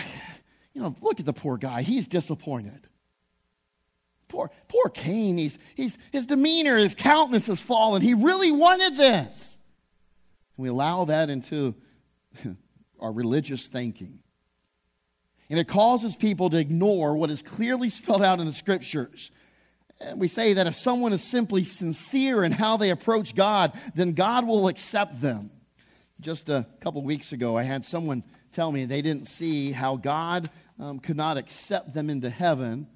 [0.75, 1.81] you know, look at the poor guy.
[1.81, 2.87] He's disappointed.
[4.29, 5.39] Poor, poor Cain.
[5.39, 8.03] He's, he's, his demeanor, his countenance has fallen.
[8.03, 9.57] He really wanted this.
[10.57, 11.75] And we allow that into
[13.01, 14.19] our religious thinking.
[15.51, 19.33] And it causes people to ignore what is clearly spelled out in the scriptures.
[20.01, 24.13] And we say that if someone is simply sincere in how they approach God, then
[24.13, 25.51] God will accept them.
[26.21, 30.49] Just a couple weeks ago, I had someone tell me they didn't see how God
[30.79, 32.87] um, could not accept them into heaven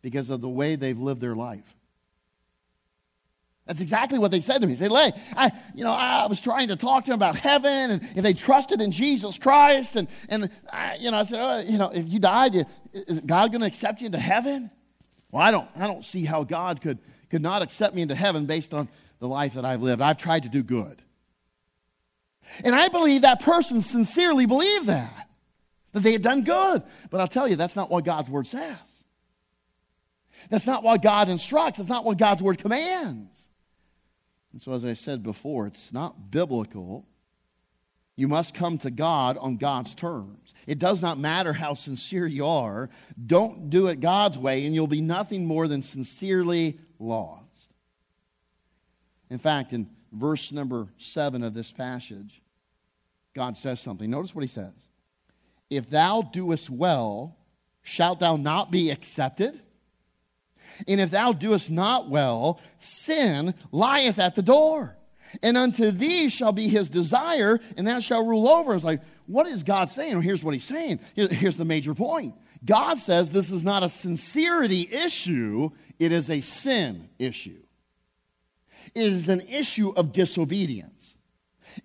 [0.00, 1.74] because of the way they've lived their life.
[3.66, 4.74] That's exactly what they said to me.
[4.74, 7.92] They said, "Lay, I, you know, I was trying to talk to them about heaven
[7.92, 11.58] and if they trusted in Jesus Christ, and and I, you know, I said, oh,
[11.60, 14.70] you know, if you died, is God going to accept you into heaven?
[15.30, 16.98] Well, I don't, I don't see how God could
[17.30, 20.02] could not accept me into heaven based on the life that I've lived.
[20.02, 21.00] I've tried to do good,
[22.62, 25.28] and I believe that person sincerely believed that.
[25.92, 26.82] that they had done good.
[27.08, 28.76] But I'll tell you, that's not what God's word says.
[30.50, 31.78] That's not what God instructs.
[31.80, 33.43] It's not what God's word commands.
[34.54, 37.04] And so, as I said before, it's not biblical.
[38.14, 40.54] You must come to God on God's terms.
[40.68, 42.88] It does not matter how sincere you are.
[43.26, 47.42] Don't do it God's way, and you'll be nothing more than sincerely lost.
[49.28, 52.40] In fact, in verse number seven of this passage,
[53.34, 54.08] God says something.
[54.08, 54.72] Notice what he says
[55.68, 57.36] If thou doest well,
[57.82, 59.60] shalt thou not be accepted?
[60.88, 64.96] And if thou doest not well, sin lieth at the door.
[65.42, 68.74] And unto thee shall be his desire, and thou shalt rule over.
[68.74, 70.12] It's like, what is God saying?
[70.12, 71.00] Well, here's what he's saying.
[71.14, 72.34] Here's the major point.
[72.64, 77.62] God says this is not a sincerity issue, it is a sin issue.
[78.94, 81.13] It is an issue of disobedience.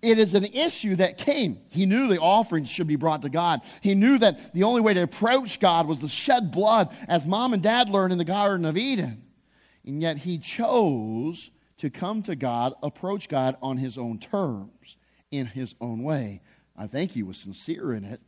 [0.01, 1.59] It is an issue that came.
[1.69, 3.61] He knew the offerings should be brought to God.
[3.81, 7.53] He knew that the only way to approach God was to shed blood, as mom
[7.53, 9.23] and dad learned in the Garden of Eden.
[9.85, 14.97] And yet he chose to come to God, approach God on his own terms,
[15.31, 16.41] in his own way.
[16.77, 18.21] I think he was sincere in it,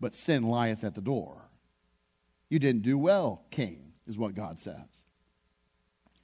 [0.00, 1.48] but sin lieth at the door.
[2.48, 4.76] You didn't do well, Cain, is what God says.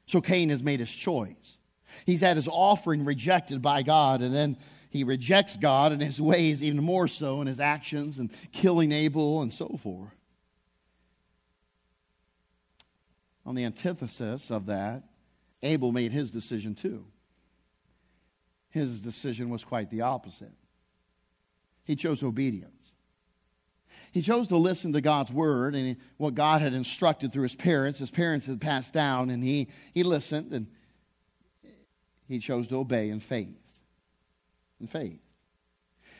[0.06, 1.58] So Cain has made his choice.
[2.06, 4.56] He's had his offering rejected by God, and then
[4.90, 9.40] he rejects God and his ways even more so in his actions and killing Abel
[9.42, 10.12] and so forth.
[13.46, 15.04] On the antithesis of that,
[15.62, 17.06] Abel made his decision too.
[18.70, 20.52] His decision was quite the opposite.
[21.84, 22.92] He chose obedience.
[24.12, 27.98] He chose to listen to God's word and what God had instructed through his parents.
[27.98, 30.66] His parents had passed down, and he, he listened and
[32.32, 33.60] he chose to obey in faith.
[34.80, 35.20] In faith.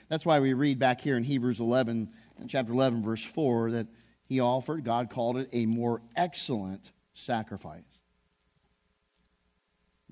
[0.08, 2.10] That's why we read back here in Hebrews 11,
[2.48, 3.86] chapter 11, verse 4, that
[4.26, 7.80] he offered, God called it a more excellent sacrifice.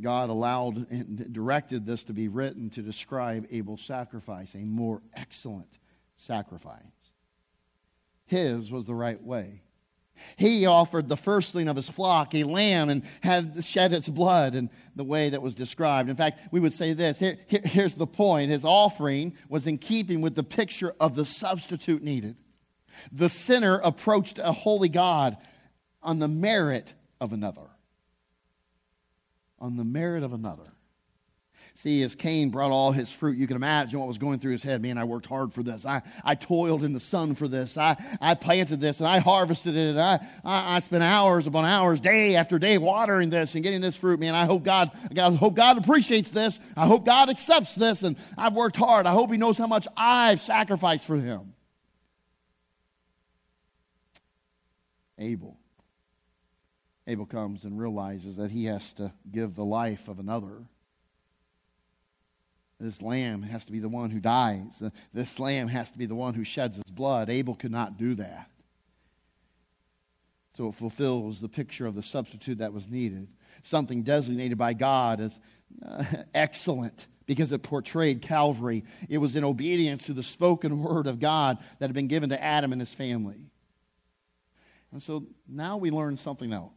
[0.00, 5.78] God allowed and directed this to be written to describe Abel's sacrifice, a more excellent
[6.16, 6.80] sacrifice.
[8.24, 9.60] His was the right way.
[10.36, 14.70] He offered the firstling of his flock, a lamb, and had shed its blood in
[14.96, 16.08] the way that was described.
[16.08, 19.78] In fact, we would say this here, here, here's the point his offering was in
[19.78, 22.36] keeping with the picture of the substitute needed.
[23.12, 25.36] The sinner approached a holy God
[26.02, 27.68] on the merit of another.
[29.58, 30.72] On the merit of another.
[31.80, 34.62] See, as Cain brought all his fruit, you can imagine what was going through his
[34.62, 34.82] head.
[34.82, 35.86] Man, I worked hard for this.
[35.86, 37.78] I, I toiled in the sun for this.
[37.78, 39.96] I, I planted this and I harvested it.
[39.96, 43.96] I, I, I spent hours upon hours, day after day, watering this and getting this
[43.96, 44.20] fruit.
[44.20, 46.60] Man, I hope God, I hope God appreciates this.
[46.76, 48.02] I hope God accepts this.
[48.02, 49.06] And I've worked hard.
[49.06, 51.54] I hope He knows how much I've sacrificed for Him.
[55.16, 55.56] Abel.
[57.06, 60.66] Abel comes and realizes that he has to give the life of another
[62.80, 64.82] this lamb has to be the one who dies.
[65.12, 67.28] This lamb has to be the one who sheds his blood.
[67.28, 68.50] Abel could not do that.
[70.56, 73.28] So it fulfills the picture of the substitute that was needed.
[73.62, 75.38] Something designated by God as
[75.86, 78.84] uh, excellent because it portrayed Calvary.
[79.08, 82.42] It was in obedience to the spoken word of God that had been given to
[82.42, 83.50] Adam and his family.
[84.90, 86.74] And so now we learn something else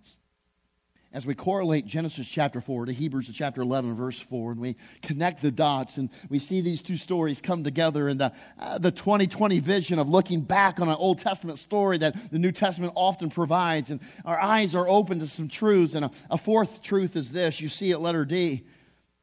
[1.13, 5.43] as we correlate Genesis chapter 4 to Hebrews chapter 11, verse 4, and we connect
[5.43, 9.59] the dots and we see these two stories come together in the, uh, the 2020
[9.59, 13.91] vision of looking back on an Old Testament story that the New Testament often provides.
[13.91, 15.93] And our eyes are open to some truths.
[15.93, 18.65] And a, a fourth truth is this you see at letter D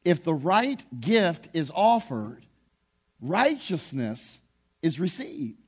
[0.05, 2.47] if the right gift is offered,
[3.21, 4.39] righteousness
[4.81, 5.59] is received.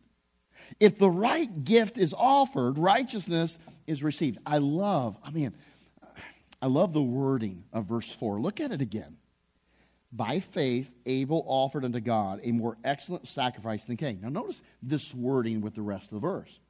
[0.81, 4.39] If the right gift is offered, righteousness is received.
[4.47, 5.53] I love, I mean,
[6.63, 8.41] I love the wording of verse 4.
[8.41, 9.17] Look at it again.
[10.13, 14.21] By faith, Abel offered unto God a more excellent sacrifice than Cain.
[14.23, 16.61] Now, notice this wording with the rest of the verse.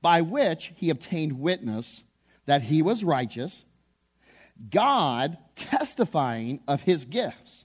[0.00, 2.04] By which he obtained witness
[2.44, 3.64] that he was righteous,
[4.70, 7.64] God testifying of his gifts.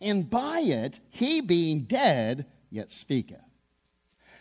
[0.00, 3.38] And by it, he being dead, yet speaketh.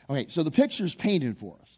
[0.10, 1.69] Okay, so the picture is painted for us.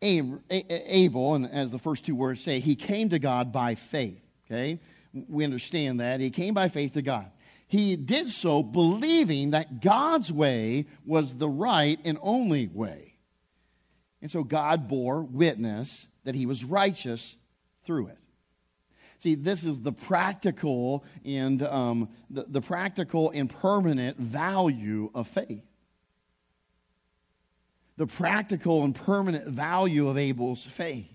[0.00, 4.22] Abel, and as the first two words say, he came to God by faith.
[4.46, 4.80] Okay?
[5.28, 6.20] We understand that.
[6.20, 7.30] He came by faith to God.
[7.66, 13.14] He did so believing that God's way was the right and only way.
[14.22, 17.36] And so God bore witness that he was righteous
[17.84, 18.18] through it.
[19.20, 25.67] See, this is the practical and um, the, the practical and permanent value of faith.
[27.98, 31.10] The practical and permanent value of Abel's faith.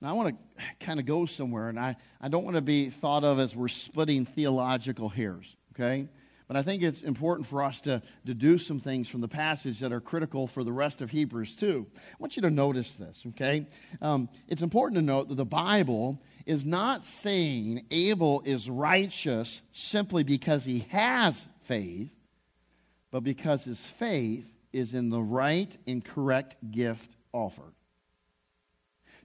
[0.00, 2.88] Now, I want to kind of go somewhere, and I, I don't want to be
[2.88, 6.08] thought of as we're splitting theological hairs, okay?
[6.48, 9.80] But I think it's important for us to, to do some things from the passage
[9.80, 11.86] that are critical for the rest of Hebrews too.
[11.94, 13.66] I want you to notice this, okay?
[14.00, 20.22] Um, it's important to note that the Bible is not saying Abel is righteous simply
[20.22, 22.10] because he has faith,
[23.10, 27.74] but because his faith is in the right and correct gift offered.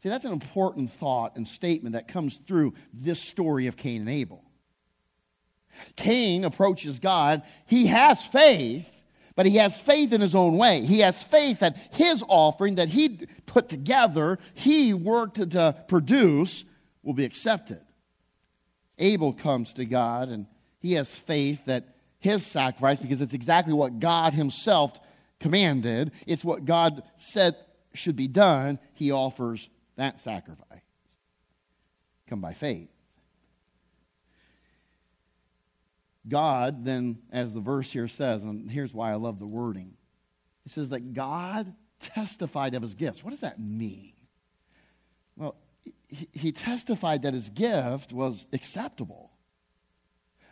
[0.02, 4.10] See, that's an important thought and statement that comes through this story of Cain and
[4.10, 4.44] Abel.
[5.96, 7.42] Cain approaches God.
[7.66, 8.88] He has faith,
[9.36, 10.86] but he has faith in his own way.
[10.86, 16.64] He has faith that his offering that he put together, he worked to, produce,
[17.04, 17.82] will be accepted.
[18.98, 20.46] Abel comes to God and
[20.80, 25.00] he has faith that his sacrifice, because it's exactly what God himself
[25.40, 27.56] commanded, it's what God said
[27.94, 30.82] should be done, he offers that sacrifice.
[32.28, 32.90] Come by faith.
[36.28, 39.94] God, then, as the verse here says, and here's why I love the wording
[40.66, 43.24] it says that God testified of his gifts.
[43.24, 44.14] What does that mean?
[45.36, 45.56] Well,
[46.08, 49.32] he, testified that his gift was acceptable.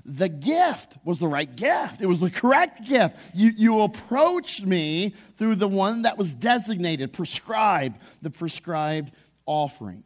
[0.05, 2.01] The gift was the right gift.
[2.01, 3.15] It was the correct gift.
[3.33, 9.13] You, you approached me through the one that was designated, prescribed, the prescribed
[9.45, 10.03] offering.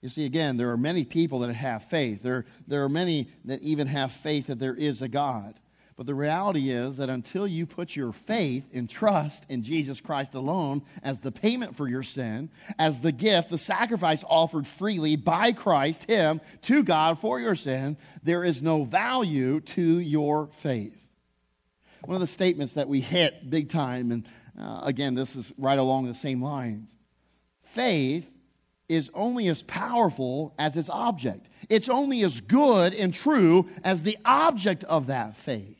[0.00, 2.22] You see, again, there are many people that have faith.
[2.22, 5.54] There, there are many that even have faith that there is a God.
[6.02, 10.34] But the reality is that until you put your faith and trust in Jesus Christ
[10.34, 15.52] alone as the payment for your sin, as the gift, the sacrifice offered freely by
[15.52, 20.98] Christ, Him, to God for your sin, there is no value to your faith.
[22.04, 24.26] One of the statements that we hit big time, and
[24.60, 26.90] uh, again, this is right along the same lines
[27.62, 28.26] faith
[28.88, 31.46] is only as powerful as its object.
[31.68, 35.78] It's only as good and true as the object of that faith.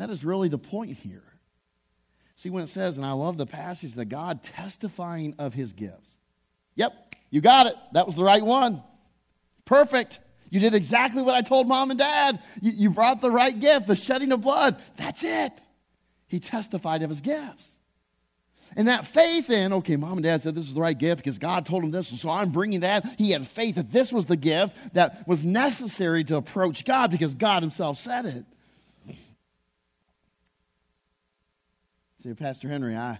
[0.00, 1.22] That is really the point here.
[2.36, 6.16] See, when it says, and I love the passage, that God testifying of his gifts.
[6.74, 7.74] Yep, you got it.
[7.92, 8.82] That was the right one.
[9.66, 10.18] Perfect.
[10.48, 12.42] You did exactly what I told mom and dad.
[12.62, 14.80] You, you brought the right gift, the shedding of blood.
[14.96, 15.52] That's it.
[16.28, 17.70] He testified of his gifts.
[18.76, 21.36] And that faith in, okay, mom and dad said this is the right gift because
[21.36, 23.04] God told him this, and so I'm bringing that.
[23.18, 27.34] He had faith that this was the gift that was necessary to approach God because
[27.34, 28.46] God himself said it.
[32.22, 33.18] See, Pastor Henry, I,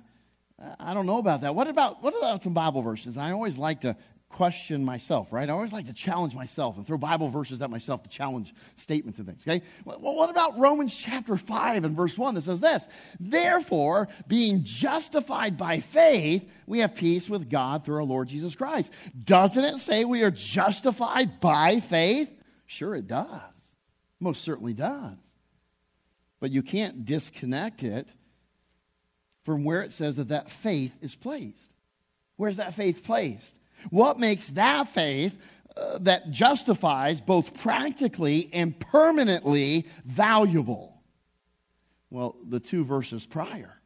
[0.78, 1.54] I don't know about that.
[1.54, 3.16] What about, what about some Bible verses?
[3.16, 3.96] I always like to
[4.28, 5.48] question myself, right?
[5.48, 9.18] I always like to challenge myself and throw Bible verses at myself to challenge statements
[9.18, 9.64] and things, okay?
[9.84, 12.86] Well, what about Romans chapter 5 and verse 1 that says this?
[13.18, 18.92] Therefore, being justified by faith, we have peace with God through our Lord Jesus Christ.
[19.24, 22.28] Doesn't it say we are justified by faith?
[22.66, 23.40] Sure, it does.
[24.20, 25.16] Most certainly does.
[26.38, 28.06] But you can't disconnect it
[29.44, 31.74] from where it says that that faith is placed.
[32.36, 33.54] Where's that faith placed?
[33.90, 35.36] What makes that faith
[35.76, 41.00] uh, that justifies both practically and permanently valuable?
[42.10, 43.79] Well, the two verses prior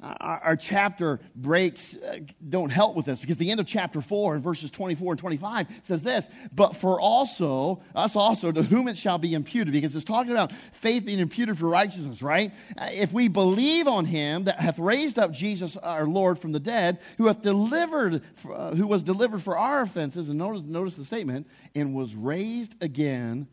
[0.00, 4.36] our, our, chapter breaks uh, don't help with this because the end of chapter 4
[4.36, 8.98] in verses 24 and 25 says this but for also us also to whom it
[8.98, 12.52] shall be imputed because it's talking about faith being imputed for righteousness right?
[12.76, 16.60] Uh, if we believe on him that hath raised up jesus our lord from the
[16.60, 18.22] dead who hath delivered
[18.52, 22.74] uh, who was delivered for our offenses and notice, notice the statement and was raised
[22.82, 23.48] again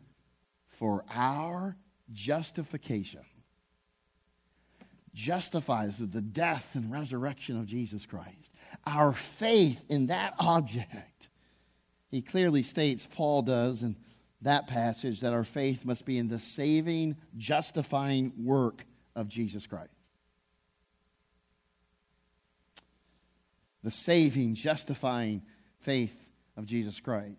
[0.78, 1.76] for our
[2.12, 3.22] justification
[5.14, 8.50] justifies through the death and resurrection of Jesus Christ.
[8.84, 11.28] Our faith in that object.
[12.10, 13.96] He clearly states, Paul does in
[14.42, 18.84] that passage, that our faith must be in the saving, justifying work
[19.16, 19.90] of Jesus Christ.
[23.82, 25.42] The saving, justifying
[25.80, 26.14] faith
[26.56, 27.38] of Jesus Christ.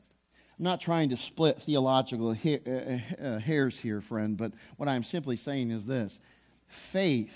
[0.57, 5.35] I'm not trying to split theological uh, uh, hairs here, friend, but what I'm simply
[5.35, 6.17] saying is this
[6.67, 7.33] faith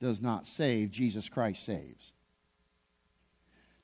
[0.00, 2.12] does not save, Jesus Christ saves.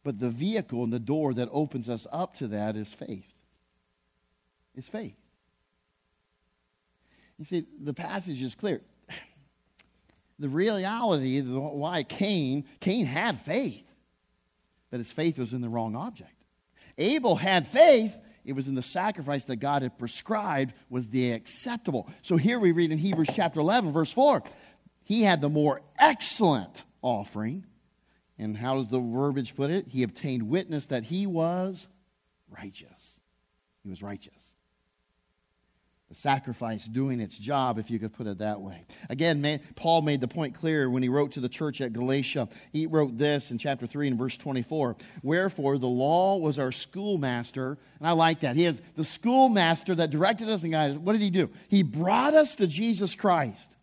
[0.03, 3.33] But the vehicle and the door that opens us up to that is faith.
[4.77, 5.17] It's faith.
[7.39, 8.83] You see, the passage is clear.
[10.39, 13.85] The reality, why Cain, Cain had faith,
[14.91, 16.33] but his faith was in the wrong object.
[16.97, 22.09] Abel had faith, it was in the sacrifice that God had prescribed was the acceptable.
[22.23, 24.43] So here we read in Hebrews chapter 11, verse 4
[25.11, 27.67] he had the more excellent offering.
[28.39, 29.89] And how does the verbiage put it?
[29.89, 31.89] He obtained witness that he was
[32.49, 33.19] righteous.
[33.83, 34.41] He was righteous
[36.11, 38.85] the sacrifice doing its job, if you could put it that way.
[39.09, 42.49] Again, man, Paul made the point clear when he wrote to the church at Galatia.
[42.73, 47.79] He wrote this in chapter 3 and verse 24 Wherefore the law was our schoolmaster,
[48.01, 48.57] and I like that.
[48.57, 51.01] He is the schoolmaster that directed us and guided us.
[51.01, 51.49] What did he do?
[51.69, 53.77] He brought us to Jesus Christ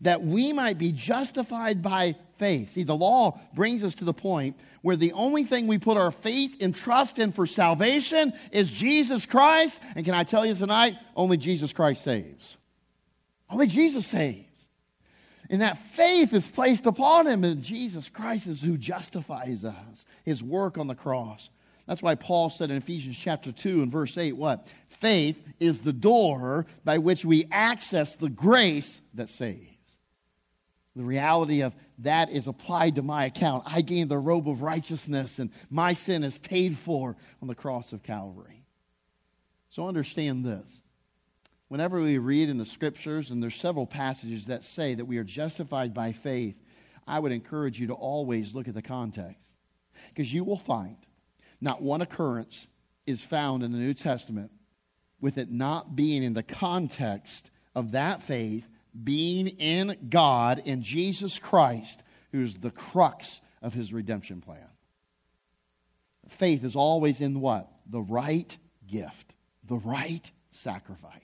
[0.00, 2.72] that we might be justified by faith.
[2.72, 6.10] See, the law brings us to the point where the only thing we put our
[6.10, 9.80] faith and trust in for salvation is Jesus Christ.
[9.94, 12.56] And can I tell you tonight, only Jesus Christ saves.
[13.48, 14.44] Only Jesus saves.
[15.50, 20.42] And that faith is placed upon him, and Jesus Christ is who justifies us, his
[20.42, 21.50] work on the cross.
[21.86, 24.66] That's why Paul said in Ephesians chapter 2 and verse 8, what?
[24.88, 29.73] Faith is the door by which we access the grace that saves.
[30.96, 33.64] The reality of that is applied to my account.
[33.66, 37.92] I gain the robe of righteousness, and my sin is paid for on the cross
[37.92, 38.64] of Calvary.
[39.70, 40.80] So understand this.
[41.68, 45.24] Whenever we read in the scriptures, and there's several passages that say that we are
[45.24, 46.54] justified by faith,
[47.06, 49.56] I would encourage you to always look at the context.
[50.10, 50.96] Because you will find
[51.60, 52.68] not one occurrence
[53.06, 54.52] is found in the New Testament
[55.20, 58.64] with it not being in the context of that faith
[59.02, 64.68] being in God, in Jesus Christ, who's the crux of his redemption plan.
[66.28, 67.70] Faith is always in what?
[67.86, 69.34] The right gift,
[69.66, 71.20] the right sacrifice.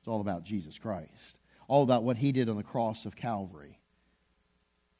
[0.00, 3.78] It's all about Jesus Christ, all about what he did on the cross of Calvary.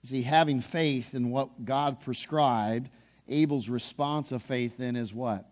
[0.02, 2.90] You see, having faith in what God prescribed,
[3.28, 5.48] Abel's response of faith then is what?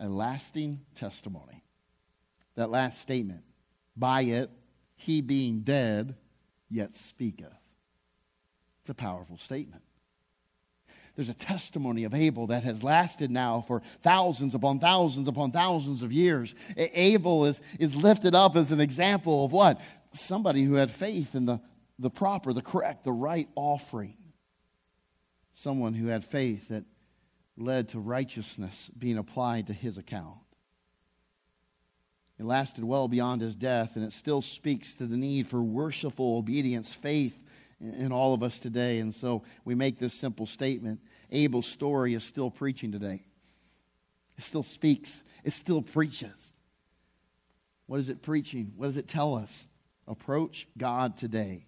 [0.00, 1.62] A lasting testimony.
[2.56, 3.42] That last statement.
[3.96, 4.50] By it,
[5.04, 6.16] he being dead,
[6.70, 7.52] yet speaketh.
[8.80, 9.82] It's a powerful statement.
[11.14, 16.02] There's a testimony of Abel that has lasted now for thousands upon thousands upon thousands
[16.02, 16.54] of years.
[16.76, 19.78] Abel is, is lifted up as an example of what?
[20.14, 21.60] Somebody who had faith in the,
[21.98, 24.16] the proper, the correct, the right offering.
[25.54, 26.84] Someone who had faith that
[27.56, 30.38] led to righteousness being applied to his account.
[32.38, 36.36] It lasted well beyond his death, and it still speaks to the need for worshipful
[36.36, 37.38] obedience, faith
[37.80, 38.98] in all of us today.
[38.98, 43.24] And so we make this simple statement Abel's story is still preaching today.
[44.36, 46.52] It still speaks, it still preaches.
[47.86, 48.72] What is it preaching?
[48.76, 49.66] What does it tell us?
[50.06, 51.66] Approach God today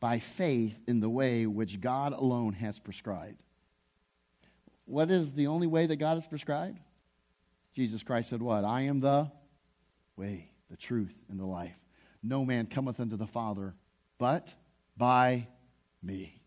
[0.00, 3.40] by faith in the way which God alone has prescribed.
[4.84, 6.80] What is the only way that God has prescribed?
[7.74, 8.64] Jesus Christ said, What?
[8.64, 9.30] I am the
[10.22, 11.74] way, the truth, and the life.
[12.22, 13.74] No man cometh unto the Father
[14.18, 14.52] but
[14.96, 15.48] by
[16.00, 16.40] me.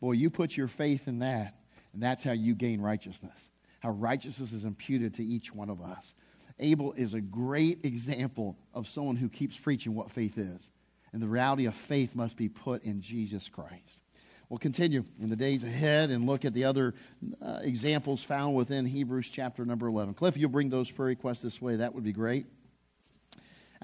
[0.00, 1.54] Boy, you put your faith in that,
[1.92, 3.48] and that's how you gain righteousness.
[3.80, 6.14] How righteousness is imputed to each one of us.
[6.58, 10.70] Abel is a great example of someone who keeps preaching what faith is.
[11.12, 14.00] And the reality of faith must be put in Jesus Christ.
[14.48, 16.94] We'll continue in the days ahead and look at the other
[17.42, 20.14] uh, examples found within Hebrews chapter number 11.
[20.14, 21.76] Cliff, you'll bring those prayer requests this way.
[21.76, 22.46] That would be great.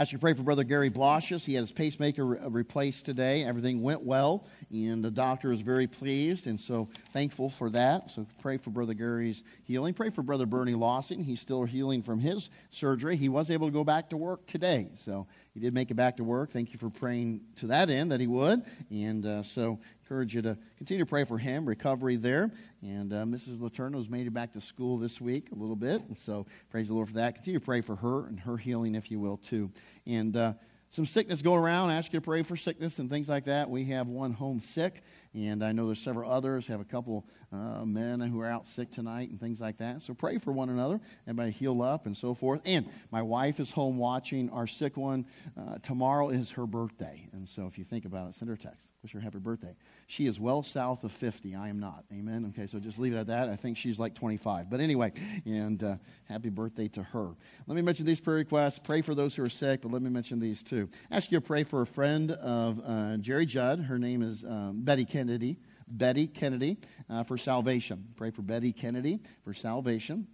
[0.01, 1.45] Ask you to pray for Brother Gary Blosius.
[1.45, 3.45] He had his pacemaker re- replaced today.
[3.45, 8.11] Everything went well, and the doctor is very pleased, and so thankful for that.
[8.11, 9.93] So pray for Brother Gary's healing.
[9.93, 11.23] Pray for Brother Bernie Lawson.
[11.23, 13.15] He's still healing from his surgery.
[13.15, 16.17] He was able to go back to work today, so he did make it back
[16.17, 16.51] to work.
[16.51, 18.63] Thank you for praying to that end that he would.
[18.91, 19.81] And uh, so
[20.11, 22.51] encourage you to continue to pray for him, recovery there.
[22.83, 23.61] And uh, Mrs.
[23.61, 26.03] Laterno's made it back to school this week a little bit.
[26.09, 27.37] And so praise the Lord for that.
[27.37, 29.71] Continue to pray for her and her healing, if you will, too.
[30.07, 30.53] And uh,
[30.91, 31.91] some sickness going around.
[31.91, 33.71] I ask you to pray for sickness and things like that.
[33.71, 35.03] We have one home sick,
[35.35, 36.67] and I know there's several others.
[36.67, 40.03] Have a couple uh, men who are out sick tonight and things like that.
[40.03, 41.01] So pray for one another.
[41.29, 42.61] Everybody heal up and so forth.
[42.65, 45.27] And my wife is home watching our sick one.
[45.57, 48.59] Uh, tomorrow is her birthday, and so if you think about it, send her a
[48.59, 48.90] text.
[49.03, 49.75] Wish her happy birthday.
[50.09, 51.55] She is well south of 50.
[51.55, 52.05] I am not.
[52.13, 52.53] Amen.
[52.53, 53.49] Okay, so just leave it at that.
[53.49, 54.69] I think she's like 25.
[54.69, 55.13] But anyway,
[55.47, 57.31] and uh, happy birthday to her.
[57.67, 58.79] Let me mention these prayer requests.
[58.79, 60.87] Pray for those who are sick, but let me mention these too.
[61.11, 63.81] Ask you to pray for a friend of uh, Jerry Judd.
[63.81, 65.57] Her name is um, Betty Kennedy.
[65.89, 66.77] Betty Kennedy
[67.09, 68.05] uh, for salvation.
[68.17, 70.27] Pray for Betty Kennedy for salvation.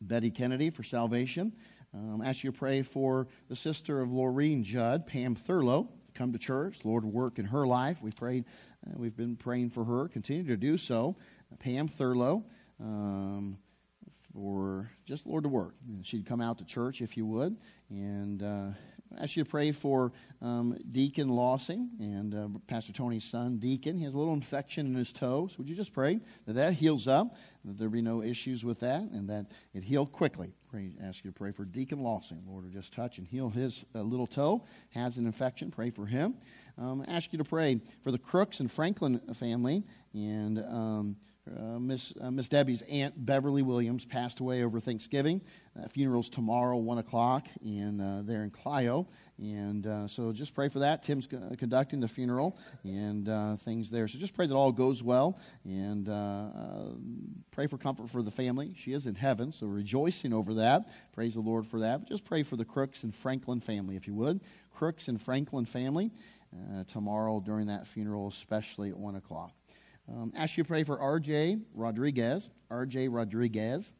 [0.00, 1.52] Betty Kennedy for salvation.
[1.92, 5.88] Um, ask you to pray for the sister of Laureen Judd, Pam Thurlow
[6.18, 6.78] come to church.
[6.82, 7.98] Lord, work in her life.
[8.02, 8.44] We prayed,
[8.86, 10.08] uh, we've been praying for her.
[10.08, 11.14] Continue to do so.
[11.60, 12.42] Pam Thurlow,
[12.80, 13.56] um,
[14.32, 15.74] for just Lord to work.
[16.02, 17.56] She'd come out to church if you would,
[17.88, 18.66] and uh,
[19.16, 23.96] Ask you to pray for um, Deacon Lossing and uh, Pastor Tony's son, Deacon.
[23.96, 25.48] He has a little infection in his toe.
[25.56, 27.34] Would you just pray that that heals up,
[27.64, 30.52] that there be no issues with that, and that it heal quickly?
[30.70, 32.42] Pray, ask you to pray for Deacon Lossing.
[32.46, 34.64] Lord, will just touch and heal his uh, little toe.
[34.90, 35.70] Has an infection.
[35.70, 36.34] Pray for him.
[36.76, 40.58] Um, ask you to pray for the Crooks and Franklin family and.
[40.58, 41.16] Um,
[41.56, 45.40] uh, Miss, uh, Miss Debbie's aunt Beverly Williams passed away over Thanksgiving.
[45.78, 49.06] Uh, funeral's tomorrow, 1 o'clock, and uh, they're in Clio.
[49.38, 51.04] And uh, so just pray for that.
[51.04, 54.08] Tim's conducting the funeral and uh, things there.
[54.08, 56.06] So just pray that all goes well and
[57.52, 58.74] pray for comfort for the family.
[58.76, 60.88] She is in heaven, so rejoicing over that.
[61.12, 62.00] Praise the Lord for that.
[62.00, 64.40] But just pray for the Crooks and Franklin family, if you would.
[64.74, 66.10] Crooks and Franklin family
[66.88, 69.52] tomorrow during that funeral, especially at 1 o'clock.
[70.10, 71.58] Um, ask you to pray for R.J.
[71.74, 72.48] Rodriguez.
[72.70, 73.08] R.J.
[73.08, 73.92] Rodriguez,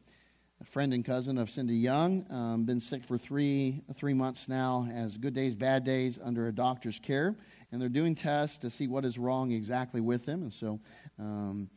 [0.59, 4.87] a friend and cousin of Cindy Young, um, been sick for three three months now.
[4.91, 7.35] Has good days, bad days under a doctor's care,
[7.71, 10.41] and they're doing tests to see what is wrong exactly with him.
[10.41, 10.79] And so,
[11.19, 11.69] um,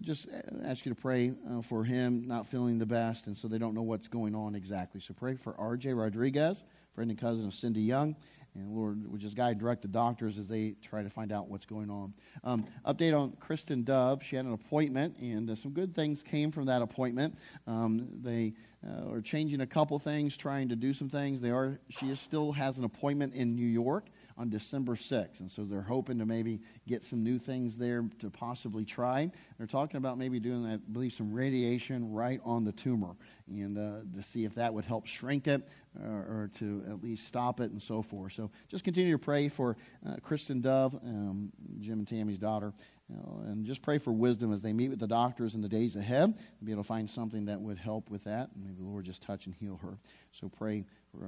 [0.00, 0.26] just
[0.64, 3.74] ask you to pray uh, for him not feeling the best, and so they don't
[3.74, 5.00] know what's going on exactly.
[5.00, 5.92] So pray for R.J.
[5.92, 6.62] Rodriguez,
[6.94, 8.16] friend and cousin of Cindy Young.
[8.56, 11.66] And Lord, would just guide direct the doctors as they try to find out what's
[11.66, 12.14] going on.
[12.42, 14.22] Um, update on Kristen Dove.
[14.22, 17.36] She had an appointment, and uh, some good things came from that appointment.
[17.66, 18.54] Um, they
[18.86, 21.40] uh, are changing a couple things, trying to do some things.
[21.40, 21.78] They are.
[21.90, 24.06] She is, still has an appointment in New York
[24.38, 25.40] on December 6th.
[25.40, 29.30] And so they're hoping to maybe get some new things there to possibly try.
[29.58, 33.16] They're talking about maybe doing, I believe, some radiation right on the tumor
[33.48, 35.66] and uh, to see if that would help shrink it
[36.04, 38.32] or, or, to at least stop it and so forth.
[38.32, 39.76] So just continue to pray for
[40.06, 42.74] uh, Kristen Dove, um, Jim and Tammy's daughter.
[43.08, 45.94] Know, and just pray for wisdom as they meet with the doctors in the days
[45.94, 46.34] ahead,
[46.64, 48.50] be able to find something that would help with that.
[48.52, 49.96] And maybe the Lord just touch and heal her.
[50.32, 50.84] So pray
[51.18, 51.26] for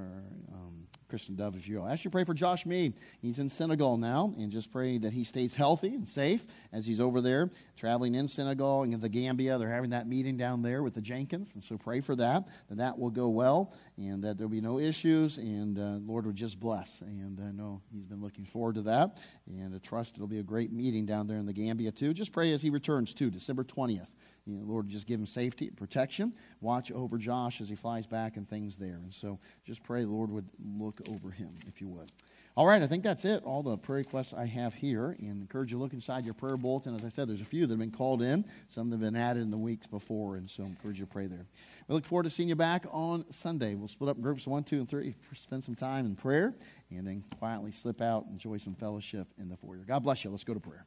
[0.53, 1.85] um, Kristen Dove, if you will.
[1.85, 2.93] I ask you to pray for Josh Mead.
[3.23, 7.01] He's in Senegal now, and just pray that he stays healthy and safe as he's
[7.01, 9.57] over there, traveling in Senegal and in the Gambia.
[9.59, 12.77] They're having that meeting down there with the Jenkins, and so pray for that, that
[12.77, 16.61] that will go well, and that there'll be no issues, and uh, Lord will just
[16.61, 17.01] bless.
[17.01, 19.17] And I know he's been looking forward to that,
[19.47, 22.13] and I trust it'll be a great meeting down there in the Gambia, too.
[22.13, 24.09] Just pray as he returns, too, December 20th.
[24.49, 26.33] You know, Lord, just give him safety, and protection.
[26.63, 29.01] Watch over Josh as he flies back and things there.
[29.05, 32.11] And so just pray the Lord would look over him, if you would.
[32.57, 33.45] All right, I think that's it.
[33.45, 35.15] All the prayer requests I have here.
[35.21, 36.95] And encourage you to look inside your prayer bulletin.
[36.95, 39.21] As I said, there's a few that have been called in, some that have been
[39.21, 40.37] added in the weeks before.
[40.37, 41.47] And so I encourage you to pray there.
[41.87, 43.75] We look forward to seeing you back on Sunday.
[43.75, 46.55] We'll split up in groups one, two, and three, spend some time in prayer,
[46.91, 49.85] and then quietly slip out, and enjoy some fellowship in the foyer.
[49.87, 50.31] God bless you.
[50.31, 50.85] Let's go to prayer.